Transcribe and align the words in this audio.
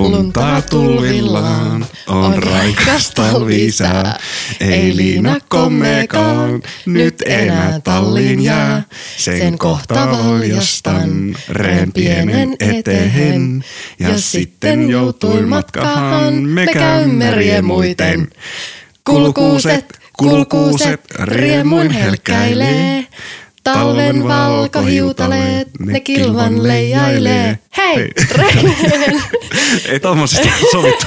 Lunta 0.00 0.62
tulvillaan 0.70 1.86
on 2.06 2.42
raikas 2.42 3.10
talvisää. 3.10 4.18
Ei 4.60 4.96
liina 4.96 5.36
kommekaan, 5.48 6.62
nyt 6.86 7.22
enää 7.26 7.80
talliin 7.80 8.42
jää. 8.42 8.82
Sen 9.16 9.58
kohta 9.58 10.08
valjastan 10.10 11.36
reen 11.48 11.92
pienen 11.92 12.56
etehen. 12.60 13.64
Ja 13.98 14.18
sitten 14.18 14.90
joutuin 14.90 15.48
matkahan, 15.48 16.34
me 16.34 16.66
käymme 16.66 17.30
riemuiten. 17.30 18.28
Kulkuuset, 19.04 20.00
kulkuuset, 20.18 21.00
riemuin 21.18 21.90
helkkäilee. 21.90 23.06
Talven 23.74 24.28
valkohiutaleet, 24.28 25.68
ne 25.78 26.00
kilvan 26.00 26.68
leijailee. 26.68 27.58
Hei, 27.76 27.96
Hei. 27.96 28.10
Ei 29.88 30.00
tommosesta 30.00 30.48
sovittu 30.70 31.06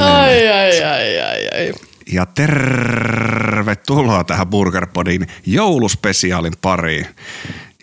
ai, 0.00 0.48
ai, 0.48 0.82
ai, 0.84 1.20
ai, 1.20 1.48
ai. 1.54 1.72
Ja 2.12 2.26
tervetuloa 2.26 4.24
tähän 4.24 4.48
Burgerpodin 4.48 5.26
jouluspesiaalin 5.46 6.52
pariin. 6.62 7.06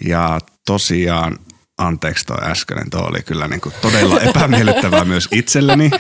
Ja 0.06 0.40
tosiaan, 0.66 1.38
anteeksi 1.78 2.26
toi 2.26 2.38
äskeinen, 2.42 2.90
toi 2.90 3.02
oli 3.02 3.22
kyllä 3.22 3.48
niin 3.48 3.62
kuin 3.62 3.76
todella 3.82 4.20
epämiellyttävää 4.30 5.06
myös 5.06 5.28
itselleni. 5.32 5.92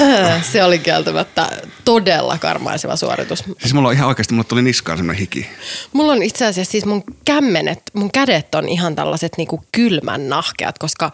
Se 0.52 0.64
oli 0.64 0.78
kieltämättä 0.78 1.48
todella 1.84 2.38
karmaiseva 2.38 2.96
suoritus. 2.96 3.44
Siis 3.60 3.74
mulla 3.74 3.88
on 3.88 3.94
ihan 3.94 4.08
oikeasti, 4.08 4.34
mulla 4.34 4.48
tuli 4.48 4.62
niskaan 4.62 4.98
semmoinen 4.98 5.20
hiki. 5.20 5.46
Mulla 5.92 6.12
on 6.12 6.22
itse 6.22 6.46
asiassa 6.46 6.72
siis 6.72 6.84
mun 6.84 7.04
kämmenet, 7.24 7.82
mun 7.94 8.12
kädet 8.12 8.54
on 8.54 8.68
ihan 8.68 8.96
tällaiset 8.96 9.32
niinku 9.36 9.64
kylmän 9.72 10.28
nahkeat, 10.28 10.78
koska 10.78 11.12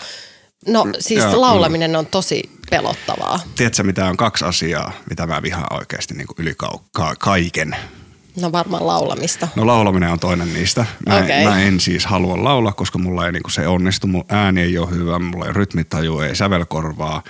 no 0.67 0.87
siis 0.99 1.25
joo, 1.25 1.41
laulaminen 1.41 1.97
on 1.97 2.07
tosi 2.07 2.51
pelottavaa. 2.71 3.41
Tiedätkö, 3.57 3.83
mitä 3.83 4.07
on 4.07 4.17
kaksi 4.17 4.45
asiaa, 4.45 4.93
mitä 5.11 5.27
mä 5.27 5.43
vihaan 5.43 5.79
oikeasti 5.79 6.15
niin 6.15 6.27
kuin 6.27 6.37
yli 6.39 6.55
ka- 6.93 7.17
kaiken? 7.19 7.77
No 8.41 8.53
varmaan 8.53 8.87
laulamista. 8.87 9.49
No 9.57 9.67
laulaminen 9.67 10.11
on 10.11 10.21
toinen 10.21 10.55
niistä. 10.55 10.87
Mä, 11.07 11.17
okay. 11.17 11.45
mä 11.45 11.61
en 11.63 11.81
siis 11.81 12.07
halua 12.07 12.45
laulaa, 12.45 12.73
koska 12.73 12.99
mulla 12.99 13.27
ei 13.27 13.33
niinku 13.33 13.51
se 13.51 13.67
onnistu. 13.67 14.07
Mun 14.07 14.25
ääni 14.29 14.61
ei 14.61 14.79
ole 14.79 14.91
hyvä, 14.91 15.19
mulla 15.19 15.47
ei 15.47 15.53
rytmitaju, 15.53 16.21
ei 16.21 16.37
sävelkorvaa. 16.37 17.23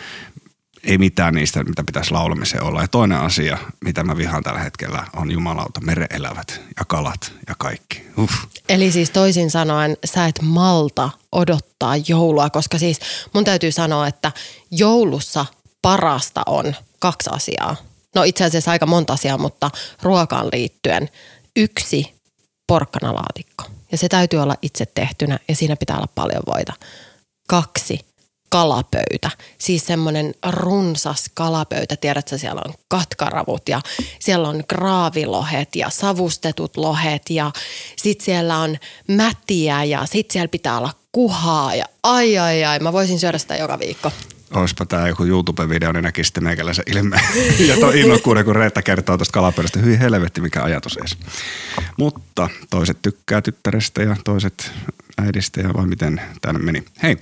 Ei 0.88 0.98
mitään 0.98 1.34
niistä, 1.34 1.64
mitä 1.64 1.84
pitäisi 1.84 2.10
laulamiseen 2.10 2.62
olla. 2.62 2.80
Ja 2.80 2.88
toinen 2.88 3.18
asia, 3.18 3.58
mitä 3.84 4.04
mä 4.04 4.16
vihaan 4.16 4.42
tällä 4.42 4.60
hetkellä, 4.60 5.06
on 5.16 5.30
jumalauta, 5.30 5.80
mereelävät 5.80 6.60
ja 6.78 6.84
kalat 6.84 7.32
ja 7.48 7.54
kaikki. 7.58 8.02
Uff. 8.18 8.34
Eli 8.68 8.92
siis 8.92 9.10
toisin 9.10 9.50
sanoen 9.50 9.96
sä 10.04 10.26
et 10.26 10.42
malta 10.42 11.10
odottaa 11.32 11.96
joulua, 12.08 12.50
koska 12.50 12.78
siis 12.78 13.00
mun 13.34 13.44
täytyy 13.44 13.72
sanoa, 13.72 14.06
että 14.06 14.32
joulussa 14.70 15.46
parasta 15.82 16.42
on 16.46 16.74
kaksi 16.98 17.30
asiaa. 17.32 17.76
No 18.14 18.22
itse 18.22 18.44
asiassa 18.44 18.70
aika 18.70 18.86
monta 18.86 19.12
asiaa, 19.12 19.38
mutta 19.38 19.70
ruokaan 20.02 20.46
liittyen 20.52 21.08
yksi 21.56 22.14
porkkanalaatikko. 22.66 23.64
Ja 23.92 23.98
se 23.98 24.08
täytyy 24.08 24.38
olla 24.38 24.54
itse 24.62 24.86
tehtynä 24.86 25.38
ja 25.48 25.56
siinä 25.56 25.76
pitää 25.76 25.96
olla 25.96 26.08
paljon 26.14 26.42
voita. 26.46 26.72
Kaksi 27.48 28.00
kalapöytä, 28.48 29.30
siis 29.58 29.86
semmoinen 29.86 30.34
runsas 30.50 31.30
kalapöytä, 31.34 31.96
tiedätkö, 31.96 32.38
siellä 32.38 32.62
on 32.64 32.74
katkaravut 32.88 33.68
ja 33.68 33.80
siellä 34.20 34.48
on 34.48 34.64
graavilohet 34.68 35.76
ja 35.76 35.90
savustetut 35.90 36.76
lohet 36.76 37.22
ja 37.30 37.50
sit 37.96 38.20
siellä 38.20 38.58
on 38.58 38.76
mätiä 39.08 39.84
ja 39.84 40.06
sit 40.06 40.30
siellä 40.30 40.48
pitää 40.48 40.78
olla 40.78 40.92
kuhaa 41.12 41.74
ja 41.74 41.84
ai 42.02 42.38
ai 42.38 42.64
ai, 42.64 42.78
mä 42.78 42.92
voisin 42.92 43.18
syödä 43.18 43.38
sitä 43.38 43.56
joka 43.56 43.78
viikko. 43.78 44.12
Oispa 44.54 44.86
tää 44.86 45.08
joku 45.08 45.24
YouTube-video, 45.24 45.92
niin 45.92 46.02
näkisi 46.02 46.28
sitten 46.28 46.44
meikäläisen 46.44 46.84
ilmeen. 46.86 47.22
ja 47.68 47.74
tuo 47.74 47.90
innokkuuden, 47.90 48.44
kun 48.44 48.56
Reetta 48.56 48.82
kertoo 48.82 49.16
tuosta 49.16 49.32
kalapöydästä. 49.32 49.78
Hyi 49.78 49.98
helvetti, 49.98 50.40
mikä 50.40 50.62
ajatus 50.62 50.96
edes. 50.96 51.16
Mutta 51.96 52.48
toiset 52.70 52.98
tykkää 53.02 53.42
tyttärestä 53.42 54.02
ja 54.02 54.16
toiset 54.24 54.72
äidistä 55.18 55.60
ja 55.60 55.74
vai 55.74 55.86
miten 55.86 56.20
tänne 56.40 56.60
meni. 56.60 56.84
Hei, 57.02 57.16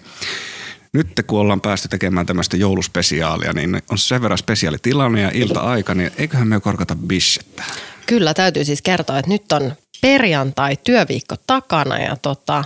nyt 0.97 1.09
kun 1.27 1.41
ollaan 1.41 1.61
päästy 1.61 1.89
tekemään 1.89 2.27
tämmöistä 2.27 2.57
jouluspesiaalia, 2.57 3.53
niin 3.53 3.83
on 3.91 3.99
sen 3.99 4.23
verran 4.23 4.39
spesiaali 4.39 4.77
tilanne 4.83 5.21
ja 5.21 5.31
ilta-aika, 5.35 5.95
niin 5.95 6.11
eiköhän 6.19 6.49
me 6.49 6.61
korkata 6.61 6.95
bissettä. 6.95 7.65
Kyllä 8.07 8.35
täytyy 8.35 8.65
siis 8.65 8.83
kertoa, 8.83 9.19
että 9.19 9.31
nyt 9.31 9.53
on 9.53 9.73
perjantai 10.01 10.77
työviikko 10.85 11.37
takana 11.47 11.99
ja 11.99 12.17
tota, 12.17 12.65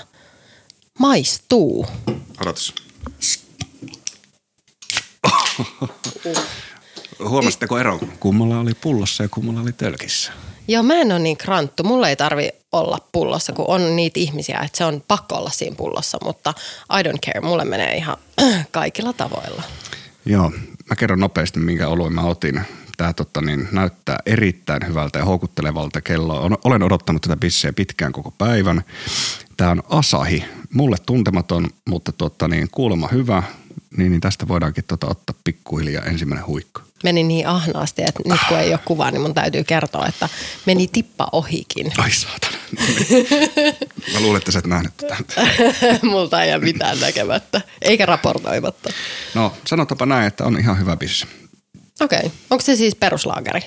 maistuu. 0.99 1.87
Odotus. 2.41 2.75
Huomasitteko 7.29 7.79
ero? 7.79 8.01
Kummalla 8.21 8.61
oli 8.61 8.75
pullossa 8.75 9.23
ja 9.23 9.29
kummalla 9.29 9.61
oli 9.61 9.73
tölkissä? 9.73 10.33
Joo, 10.69 10.83
mä 10.83 10.95
en 10.95 11.13
ole 11.13 11.19
niin 11.19 11.37
kranttu. 11.37 11.85
Mulla 11.85 12.09
ei 12.09 12.17
tarvi 12.17 12.51
olla 12.73 12.99
pullossa, 13.13 13.53
kun 13.53 13.65
on 13.69 13.97
niitä 13.97 14.21
ihmisiä, 14.21 14.61
että 14.65 14.79
se 14.79 14.85
on 14.85 15.03
pakko 15.09 15.37
olla 15.37 15.51
siinä 15.51 15.77
pullossa, 15.77 16.19
mutta 16.25 16.55
I 17.01 17.03
don't 17.03 17.19
care. 17.27 17.41
Mulle 17.41 17.65
menee 17.65 17.97
ihan 17.97 18.17
kaikilla 18.71 19.13
tavoilla. 19.13 19.63
Joo, 20.27 20.53
mä 20.91 20.97
kerron 20.97 21.21
nopeasti, 21.21 21.61
minkä 21.61 21.89
oluen 21.89 22.13
mä 22.13 22.23
otin. 22.23 22.61
Tämä 22.97 23.13
totta, 23.13 23.41
niin, 23.41 23.69
näyttää 23.73 24.19
erittäin 24.27 24.87
hyvältä 24.89 25.19
ja 25.19 25.25
houkuttelevalta 25.25 26.01
kelloa. 26.01 26.51
Olen 26.65 26.83
odottanut 26.83 27.23
tätä 27.23 27.37
bisseä 27.37 27.73
pitkään 27.73 28.13
koko 28.13 28.31
päivän. 28.31 28.83
Tämä 29.57 29.71
on 29.71 29.83
Asahi. 29.89 30.45
Mulle 30.75 30.97
tuntematon, 31.07 31.71
mutta 31.85 32.13
totta, 32.13 32.49
niin, 32.49 32.69
kuulemma 32.71 33.09
hyvä. 33.09 33.43
Niin, 33.97 34.11
niin 34.11 34.21
tästä 34.21 34.49
voidaankin 34.49 34.85
tota, 34.85 35.07
ottaa 35.11 35.37
pikkuhiljaa 35.45 36.05
ensimmäinen 36.05 36.47
huikku. 36.47 36.81
Meni 37.05 37.23
niin 37.23 37.47
ahnaasti, 37.47 38.03
että 38.03 38.23
nyt 38.27 38.41
kun 38.49 38.59
ei 38.59 38.71
ole 38.71 38.81
kuvaa, 38.85 39.11
niin 39.11 39.21
mun 39.21 39.35
täytyy 39.35 39.65
kertoa, 39.65 40.07
että 40.07 40.29
meni 40.67 40.89
tippa 40.93 41.29
ohikin. 41.33 41.93
Ai 41.99 42.11
saatana. 42.11 42.60
Mä 44.13 44.21
luulen, 44.21 44.39
että 44.39 44.53
sä 44.53 44.59
et 44.59 44.67
nähnyt 44.67 44.97
tätä. 44.97 45.25
Multa 46.11 46.43
ei 46.43 46.49
jää 46.49 46.59
mitään 46.59 47.01
näkemättä, 47.01 47.61
eikä 47.83 48.07
raportoimatta. 48.07 48.91
No, 49.35 49.53
sanotapa 49.67 50.07
näin, 50.07 50.27
että 50.27 50.45
on 50.45 50.59
ihan 50.59 50.79
hyvä 50.79 50.97
bisse. 50.97 51.27
Okei, 52.01 52.19
okay. 52.19 52.31
onko 52.51 52.63
se 52.63 52.77
siis 52.77 52.95
peruslaageri? 52.95 53.61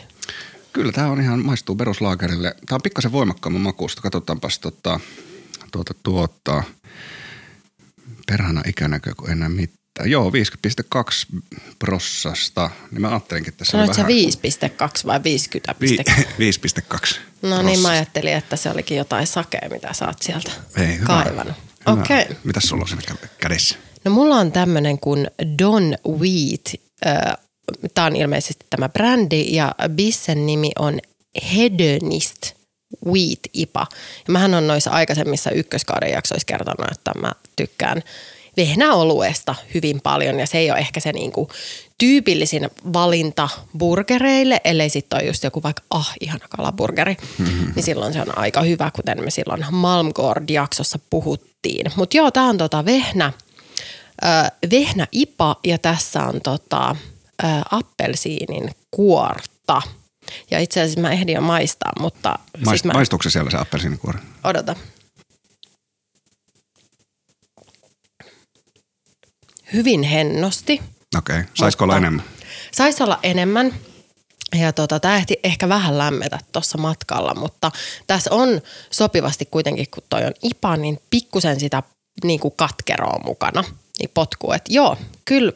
Kyllä, 0.74 0.92
tämä 0.92 1.08
on 1.08 1.22
ihan, 1.22 1.46
maistuu 1.46 1.76
peruslaakerille. 1.76 2.56
Tämä 2.66 2.76
on 2.76 2.82
pikkasen 2.82 3.12
voimakkaamman 3.12 3.62
makuusta. 3.62 4.02
Katsotaanpas 4.02 4.60
tota, 4.60 5.00
tuota, 5.72 5.94
tuota, 6.04 6.64
perhana 8.28 8.62
ikänäkö, 8.68 9.14
kun 9.18 9.30
enää 9.30 9.50
mitään. 9.50 9.83
Joo, 10.06 10.32
50,2 10.32 11.42
prossasta. 11.80 12.70
Niin 12.92 13.02
mä 13.02 13.10
ajattelinkin, 13.10 13.52
että 13.52 13.58
tässä 13.58 13.72
Sanoit 13.72 13.98
vähän... 13.98 14.12
5,2 14.12 15.06
vai 15.06 15.18
50,2? 15.20 15.24
Vi- 15.82 15.98
5,2 16.94 17.18
No 17.42 17.62
niin, 17.62 17.80
mä 17.80 17.90
ajattelin, 17.90 18.34
että 18.34 18.56
se 18.56 18.70
olikin 18.70 18.98
jotain 18.98 19.28
sakea, 19.28 19.70
mitä 19.72 19.94
sä 19.94 20.06
oot 20.08 20.22
sieltä 20.22 20.52
Ei, 20.78 20.96
hyvä. 20.96 21.06
kaivannut. 21.06 21.56
Okei. 21.86 22.22
Okay. 22.22 22.36
Mitäs 22.44 22.64
sulla 22.64 22.82
on 22.82 22.88
siinä 22.88 23.02
kä- 23.12 23.28
kädessä? 23.38 23.76
No 24.06 24.12
mulla 24.12 24.36
on 24.36 24.52
tämmönen 24.52 25.00
kuin 25.00 25.28
Don 25.60 25.96
Wheat. 26.08 26.74
Tämä 27.94 28.08
on 28.08 28.16
ilmeisesti 28.16 28.66
tämä 28.70 28.90
brändi 28.90 29.56
ja 29.56 29.76
bissen 29.90 30.46
nimi 30.46 30.72
on 30.80 31.00
Hedonist 31.56 32.54
Wheat 33.06 33.40
IPA. 33.54 33.88
Ja 34.28 34.32
mähän 34.34 34.54
on 34.54 34.68
noissa 34.68 34.92
aikaisemmissa 34.92 35.52
ykköskauden 35.52 36.12
jaksoissa 36.12 36.46
kertonut, 36.46 36.92
että 36.92 37.12
mä 37.22 37.32
tykkään 37.56 38.04
vehnäoluesta 38.58 39.56
hyvin 39.74 40.02
paljon 40.02 40.40
ja 40.40 40.48
se 40.48 40.58
ei 40.58 40.72
ole 40.72 40.80
ehkä 40.80 41.00
se 41.00 41.12
niinku 41.12 41.50
tyypillisin 41.98 42.70
valinta 42.94 43.50
burgereille, 43.78 44.62
ellei 44.64 44.90
sitten 44.90 45.20
ole 45.20 45.28
just 45.28 45.44
joku 45.44 45.64
vaikka 45.64 45.84
ah, 45.90 46.14
ihana 46.22 46.48
kalaburgeri, 46.58 47.18
mm-hmm. 47.38 47.74
niin 47.76 47.84
silloin 47.84 48.14
se 48.14 48.22
on 48.22 48.38
aika 48.38 48.62
hyvä, 48.62 48.92
kuten 48.96 49.24
me 49.24 49.32
silloin 49.32 49.66
Malmgård-jaksossa 49.72 51.00
puhuttiin. 51.10 51.92
Mutta 51.96 52.18
joo, 52.18 52.32
tämä 52.32 52.50
on 52.50 52.58
tota 52.58 52.86
vehnä, 52.86 53.34
ö, 54.24 54.68
vehnä 54.72 55.08
ipa 55.12 55.56
ja 55.64 55.78
tässä 55.78 56.24
on 56.24 56.42
tota, 56.42 56.96
ö, 57.44 57.48
appelsiinin 57.72 58.72
kuorta. 58.92 59.82
Ja 60.52 60.60
itse 60.60 60.82
asiassa 60.82 61.02
mä 61.02 61.12
ehdin 61.12 61.36
jo 61.36 61.42
maistaa, 61.42 61.92
mutta 62.00 62.40
Maist- 62.58 62.70
siis 62.70 62.84
mä, 62.84 62.94
Maistuuko 62.94 63.24
se 63.24 63.30
siellä 63.30 63.52
se 63.52 63.58
appelsiinikuori? 63.58 64.20
odota. 64.44 64.76
Hyvin 69.74 70.04
hennosti. 70.04 70.82
Okei, 71.18 71.40
okay. 71.40 71.52
saisiko 71.54 71.84
olla 71.84 71.98
enemmän? 71.98 72.24
Saisi 72.72 73.04
olla 73.04 73.20
enemmän. 73.24 73.74
Ja 74.60 74.74
tota, 74.74 75.00
tämä 75.00 75.16
ehti 75.16 75.40
ehkä 75.44 75.70
vähän 75.70 75.98
lämmetä 75.98 76.40
tuossa 76.52 76.78
matkalla, 76.78 77.34
mutta 77.36 77.72
tässä 78.08 78.30
on 78.34 78.62
sopivasti 78.92 79.46
kuitenkin, 79.46 79.86
kun 79.94 80.04
toi 80.10 80.26
on 80.26 80.32
IPA, 80.44 80.78
niin 80.78 81.00
pikkusen 81.10 81.60
sitä 81.60 81.84
niin 82.24 82.40
kuin 82.40 82.54
katkeroa 82.58 83.20
mukana. 83.26 83.64
niin 84.00 84.10
potkuu. 84.14 84.52
Että 84.52 84.74
joo, 84.74 84.98
kyllä. 85.26 85.52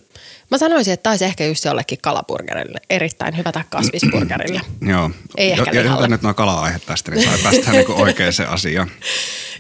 Mä 0.52 0.58
sanoisin, 0.58 0.94
että 0.94 1.04
taisi 1.04 1.26
ehkä 1.26 1.46
just 1.46 1.66
jollekin 1.66 1.98
kalaburgerille. 2.02 2.80
Erittäin 2.90 3.38
hyvä 3.38 3.52
tai 3.52 3.64
kasvisburgerille. 3.70 4.62
Joo. 4.92 5.12
Ei 5.38 5.52
ehkä 5.52 5.72
ja, 5.74 5.84
lihalle. 5.84 6.08
nyt 6.08 6.22
nuo 6.22 6.34
kala-aiheet 6.34 6.86
tästä, 6.86 7.12
niin 7.12 7.24
sai 7.24 7.38
päästään 7.44 7.76
niinku 7.76 7.94
oikeaan 8.02 8.34
asiaan. 8.48 8.92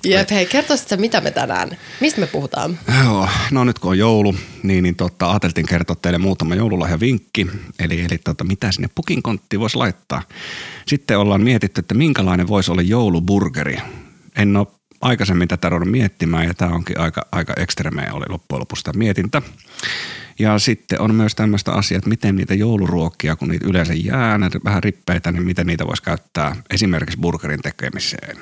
Jep, 0.03 0.29
hei, 0.29 0.45
kertoisit 0.45 0.87
sä, 0.87 0.97
mitä 0.97 1.21
me 1.21 1.31
tänään, 1.31 1.77
mistä 1.99 2.21
me 2.21 2.27
puhutaan? 2.27 2.79
Joo, 3.03 3.27
no 3.51 3.63
nyt 3.63 3.79
kun 3.79 3.91
on 3.91 3.97
joulu, 3.97 4.35
niin, 4.63 4.83
niin 4.83 4.95
tota, 4.95 5.29
ajateltiin 5.29 5.65
kertoa 5.65 5.95
teille 5.95 6.17
muutama 6.17 6.55
joululahjavinkki. 6.55 7.47
Eli, 7.79 8.01
eli 8.01 8.17
tota, 8.17 8.43
mitä 8.43 8.71
sinne 8.71 8.89
pukin 8.95 9.23
konttiin 9.23 9.59
voisi 9.59 9.77
laittaa. 9.77 10.21
Sitten 10.87 11.19
ollaan 11.19 11.41
mietitty, 11.41 11.79
että 11.79 11.93
minkälainen 11.93 12.47
voisi 12.47 12.71
olla 12.71 12.81
jouluburgeri. 12.81 13.77
En 14.35 14.57
ole 14.57 14.67
aikaisemmin 15.01 15.47
tätä 15.47 15.69
ruvennut 15.69 15.91
miettimään 15.91 16.47
ja 16.47 16.53
tämä 16.53 16.71
onkin 16.71 16.99
aika, 16.99 17.25
aika 17.31 17.53
ekstremeä 17.57 18.13
oli 18.13 18.25
loppujen 18.29 18.59
lopuksi 18.59 18.83
tämä 18.83 18.97
mietintä. 18.97 19.41
Ja 20.39 20.59
sitten 20.59 21.01
on 21.01 21.15
myös 21.15 21.35
tämmöistä 21.35 21.71
asiaa, 21.71 21.97
että 21.97 22.09
miten 22.09 22.35
niitä 22.35 22.53
jouluruokia, 22.53 23.35
kun 23.35 23.47
niitä 23.47 23.65
yleensä 23.67 23.93
jää, 23.93 24.37
näitä 24.37 24.59
vähän 24.63 24.83
rippeitä, 24.83 25.31
niin 25.31 25.45
miten 25.45 25.67
niitä 25.67 25.87
voisi 25.87 26.03
käyttää 26.03 26.55
esimerkiksi 26.69 27.19
burgerin 27.19 27.61
tekemiseen. 27.61 28.37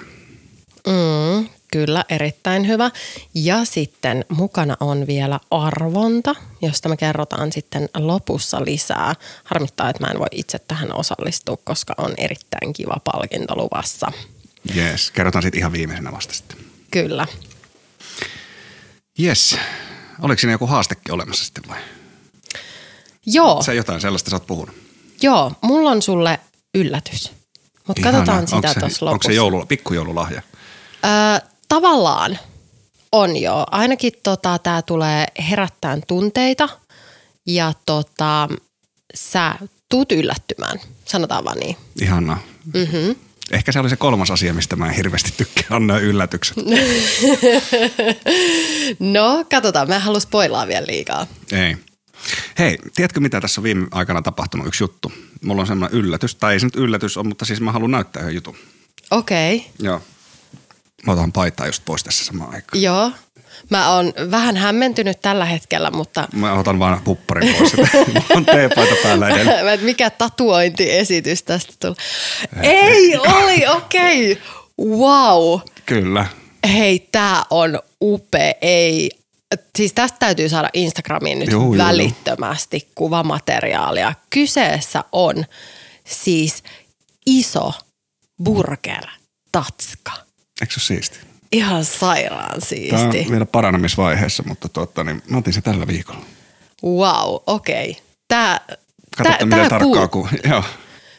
Mm, 0.87 1.49
kyllä, 1.71 2.05
erittäin 2.09 2.67
hyvä. 2.67 2.91
Ja 3.35 3.65
sitten 3.65 4.25
mukana 4.29 4.77
on 4.79 5.07
vielä 5.07 5.39
arvonta, 5.51 6.35
josta 6.61 6.89
me 6.89 6.97
kerrotaan 6.97 7.51
sitten 7.51 7.89
lopussa 7.97 8.65
lisää. 8.65 9.15
Harmittaa, 9.43 9.89
että 9.89 10.03
mä 10.03 10.11
en 10.11 10.19
voi 10.19 10.27
itse 10.31 10.59
tähän 10.59 10.95
osallistua, 10.95 11.57
koska 11.63 11.93
on 11.97 12.13
erittäin 12.17 12.73
kiva 12.73 12.97
palkinto 13.03 13.55
luvassa. 13.55 14.11
Jees, 14.75 15.11
kerrotaan 15.11 15.43
sitten 15.43 15.59
ihan 15.59 15.71
viimeisenä 15.71 16.11
vasta 16.11 16.33
sitten. 16.33 16.57
Kyllä. 16.91 17.27
Jes, 19.17 19.57
oliko 20.21 20.39
siinä 20.39 20.51
joku 20.51 20.67
haastekin 20.67 21.13
olemassa 21.13 21.45
sitten 21.45 21.63
vai? 21.69 21.79
Joo, 23.25 23.61
Sä 23.63 23.73
jotain 23.73 24.01
sellaista 24.01 24.29
sä 24.29 24.35
oot 24.35 24.47
puhunut. 24.47 24.75
joo, 25.21 25.51
mulla 25.61 25.89
on 25.89 26.01
sulle 26.01 26.39
yllätys. 26.75 27.31
Mutta 27.87 28.01
katsotaan 28.01 28.39
Onko 28.39 28.55
sitä 28.55 28.79
tuossa 28.79 29.05
Onko 29.05 29.13
lopussa. 29.13 29.27
se 29.27 29.33
joulu, 29.33 29.65
pikkujoululahja? 29.65 30.41
Öö, 31.05 31.47
tavallaan 31.69 32.39
on 33.11 33.37
jo. 33.37 33.65
Ainakin 33.71 34.11
tota, 34.23 34.59
tämä 34.59 34.81
tulee 34.81 35.25
herättämään 35.49 36.01
tunteita 36.07 36.69
ja 37.45 37.73
tota, 37.85 38.49
sä 39.15 39.55
tuut 39.89 40.11
yllättymään, 40.11 40.79
sanotaan 41.05 41.43
vaan 41.45 41.57
niin. 41.59 41.77
Ihanaa. 42.01 42.39
Mm-hmm. 42.73 43.15
Ehkä 43.51 43.71
se 43.71 43.79
oli 43.79 43.89
se 43.89 43.95
kolmas 43.95 44.31
asia, 44.31 44.53
mistä 44.53 44.75
mä 44.75 44.87
en 44.87 44.93
hirveästi 44.93 45.33
tykkää, 45.37 45.65
on 45.69 45.87
nämä 45.87 45.99
yllätykset. 45.99 46.57
No, 48.99 49.45
katsotaan. 49.49 49.87
Mä 49.87 49.95
en 49.95 50.01
halua 50.01 50.19
spoilaa 50.19 50.67
vielä 50.67 50.87
liikaa. 50.87 51.27
Ei. 51.51 51.77
Hei, 52.59 52.77
tiedätkö 52.95 53.19
mitä 53.19 53.41
tässä 53.41 53.61
on 53.61 53.63
viime 53.63 53.87
aikana 53.91 54.21
tapahtunut? 54.21 54.67
Yksi 54.67 54.83
juttu. 54.83 55.11
Mulla 55.43 55.61
on 55.61 55.67
semmoinen 55.67 55.99
yllätys, 55.99 56.35
tai 56.35 56.53
ei 56.53 56.59
se 56.59 56.65
nyt 56.65 56.75
yllätys 56.75 57.17
ole, 57.17 57.27
mutta 57.27 57.45
siis 57.45 57.61
mä 57.61 57.71
haluan 57.71 57.91
näyttää 57.91 58.21
yhden 58.21 58.35
jutun. 58.35 58.55
Okei, 59.11 59.55
okay. 59.55 59.69
Joo. 59.79 60.01
Mä 61.05 61.13
otan 61.13 61.31
paitaa 61.31 61.65
just 61.65 61.85
pois 61.85 62.03
tässä 62.03 62.25
samaan 62.25 62.53
aikaan. 62.53 62.81
joo. 62.81 63.11
Mä 63.69 63.95
oon 63.95 64.13
vähän 64.31 64.57
hämmentynyt 64.57 65.21
tällä 65.21 65.45
hetkellä, 65.45 65.91
mutta 65.91 66.27
Mä 66.33 66.53
otan 66.53 66.79
vaan 66.79 67.01
pupparin 67.03 67.55
pois. 67.55 67.73
on 68.35 68.45
teepaita 68.45 68.95
päällä 69.03 69.27
et 69.73 69.81
mikä 69.91 70.09
tatuointiesitys 70.09 71.43
tästä 71.43 71.73
tuli. 71.79 71.95
Ei, 72.61 73.17
oli, 73.17 73.67
okei. 73.67 74.31
Okay. 74.31 74.43
Wow. 74.99 75.59
Kyllä. 75.85 76.25
Hei, 76.73 77.07
tää 77.11 77.43
on 77.49 77.79
upea. 78.01 78.53
Ei. 78.61 79.11
Siis 79.77 79.93
tästä 79.93 80.17
täytyy 80.19 80.49
saada 80.49 80.69
Instagramiin 80.73 81.39
nyt 81.39 81.51
juu. 81.51 81.77
välittömästi 81.77 82.91
kuvamateriaalia. 82.95 84.13
Kyseessä 84.29 85.03
on 85.11 85.45
siis 86.03 86.63
iso 87.25 87.73
burger-tatska. 88.43 90.11
Eikö 90.61 90.73
se 90.73 90.93
ole 90.93 90.99
siisti? 90.99 91.19
Ihan 91.51 91.85
sairaan 91.85 92.49
Tämä 92.49 92.65
siisti. 92.65 93.19
on 93.19 93.31
vielä 93.31 93.45
paranemisvaiheessa, 93.45 94.43
mutta 94.47 94.69
tuota, 94.69 95.03
niin 95.03 95.23
mä 95.29 95.37
otin 95.37 95.53
se 95.53 95.61
tällä 95.61 95.87
viikolla. 95.87 96.25
Wow, 96.83 97.35
okei. 97.47 97.89
Okay. 97.89 98.03
Tää, 98.27 98.59
Katsotaan, 99.17 99.49
tää, 99.49 99.59
tää, 99.59 99.69
tarkkaa, 99.69 100.07
puu, 100.07 100.27
kun... 100.31 100.39
Joo. 100.49 100.63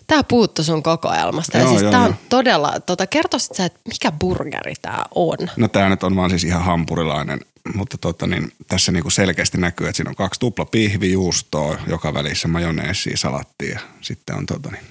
tää 0.07 0.25
puuttu 0.25 0.63
sun 0.65 0.83
kokoelmasta. 0.83 1.59
Joo, 1.59 1.69
siis 1.69 1.83
joo, 1.83 1.91
tää 1.91 2.01
on 2.01 2.07
joo. 2.07 2.17
todella, 2.29 2.81
tota, 2.81 3.07
kertoisit 3.07 3.57
sä, 3.57 3.65
että 3.65 3.81
mikä 3.89 4.13
burgeri 4.13 4.75
tää 4.83 5.05
on? 5.15 5.37
No 5.57 5.69
tämä 5.69 5.89
nyt 5.89 6.03
on 6.03 6.17
vaan 6.17 6.31
siis 6.31 6.45
ihan 6.45 6.65
hampurilainen, 6.65 7.41
mutta 7.75 7.99
tota, 7.99 8.27
niin, 8.27 8.53
tässä 8.69 8.93
niinku 8.93 9.11
selkeästi 9.11 9.59
näkyy, 9.59 9.89
että 9.89 9.97
siinä 9.97 10.11
on 10.11 10.17
kaksi 10.17 10.41
tupla 10.41 10.65
pihvijuustoa, 10.65 11.79
joka 11.87 12.15
välissä 12.15 12.49
majoneesia, 12.49 13.17
salattia 13.17 13.75
ja 13.75 13.81
sitten 14.01 14.37
on 14.37 14.47
tota, 14.47 14.71
niin, 14.71 14.85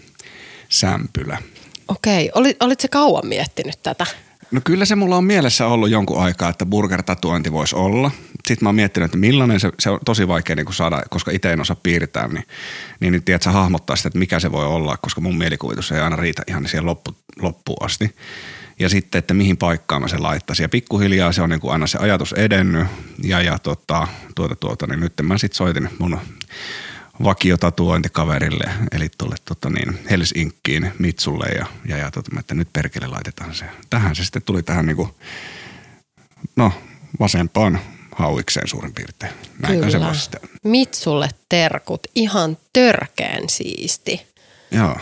sämpylä. 0.69 1.41
Okei, 1.87 2.31
Oli, 2.35 2.57
olit 2.59 2.79
se 2.79 2.87
kauan 2.87 3.27
miettinyt 3.27 3.79
tätä? 3.83 4.05
No 4.51 4.61
kyllä 4.63 4.85
se 4.85 4.95
mulla 4.95 5.17
on 5.17 5.23
mielessä 5.23 5.67
ollut 5.67 5.89
jonkun 5.89 6.21
aikaa, 6.21 6.49
että 6.49 6.65
burger-tatuointi 6.65 7.51
voisi 7.51 7.75
olla. 7.75 8.11
Sitten 8.47 8.65
mä 8.65 8.69
oon 8.69 8.75
miettinyt, 8.75 9.05
että 9.05 9.17
millainen 9.17 9.59
se, 9.59 9.71
se 9.79 9.89
on 9.89 9.99
tosi 10.05 10.27
vaikea 10.27 10.55
niin 10.55 10.73
saada, 10.73 11.01
koska 11.09 11.31
itse 11.31 11.53
en 11.53 11.61
osaa 11.61 11.75
piirtää, 11.83 12.27
niin, 12.27 12.43
niin, 12.99 13.11
niin 13.11 13.23
tiedät, 13.23 13.41
sä 13.41 13.51
hahmottaa 13.51 13.95
sitä, 13.95 14.07
että 14.07 14.19
mikä 14.19 14.39
se 14.39 14.51
voi 14.51 14.65
olla, 14.65 14.97
koska 14.97 15.21
mun 15.21 15.37
mielikuvitus 15.37 15.91
ei 15.91 15.99
aina 15.99 16.15
riitä 16.15 16.43
ihan 16.47 16.67
siihen 16.67 16.85
loppu, 16.85 17.11
loppuun 17.41 17.85
asti. 17.85 18.15
Ja 18.79 18.89
sitten, 18.89 19.19
että 19.19 19.33
mihin 19.33 19.57
paikkaan 19.57 20.01
mä 20.01 20.07
sen 20.07 20.23
laittaisin. 20.23 20.63
Ja 20.63 20.69
pikkuhiljaa 20.69 21.31
se 21.31 21.41
on 21.41 21.49
niin 21.49 21.59
kuin 21.59 21.71
aina 21.71 21.87
se 21.87 21.97
ajatus 21.97 22.33
edennyt. 22.33 22.87
Ja, 23.23 23.41
ja 23.41 23.59
tota, 23.59 24.07
tuota, 24.35 24.55
tuota, 24.55 24.87
niin 24.87 24.99
nyt 24.99 25.13
mä 25.23 25.37
sitten 25.37 25.57
soitin 25.57 25.89
mun 25.99 26.19
vakiotatuointikaverille, 27.23 28.71
eli 28.91 29.09
tuolle 29.17 29.35
tota 29.45 29.69
niin, 29.69 29.99
Hells 30.09 30.31
Inkkiin, 30.35 30.91
Mitsulle 30.99 31.45
ja, 31.45 31.65
ja, 31.87 31.97
ja 31.97 32.11
tota, 32.11 32.39
että 32.39 32.55
nyt 32.55 32.73
perkele 32.73 33.07
laitetaan 33.07 33.55
se. 33.55 33.65
Tähän 33.89 34.15
se 34.15 34.23
sitten 34.23 34.41
tuli 34.41 34.63
tähän 34.63 34.85
niinku, 34.85 35.15
no 36.55 36.71
vasempaan 37.19 37.79
hauikseen 38.15 38.67
suurin 38.67 38.93
piirtein. 38.93 39.33
Näinkö 39.59 39.91
se 39.91 39.99
voisi 39.99 40.21
sitten. 40.21 40.41
Mitsulle 40.63 41.29
terkut, 41.49 42.07
ihan 42.15 42.57
törkeen 42.73 43.49
siisti. 43.49 44.27
Joo. 44.71 44.97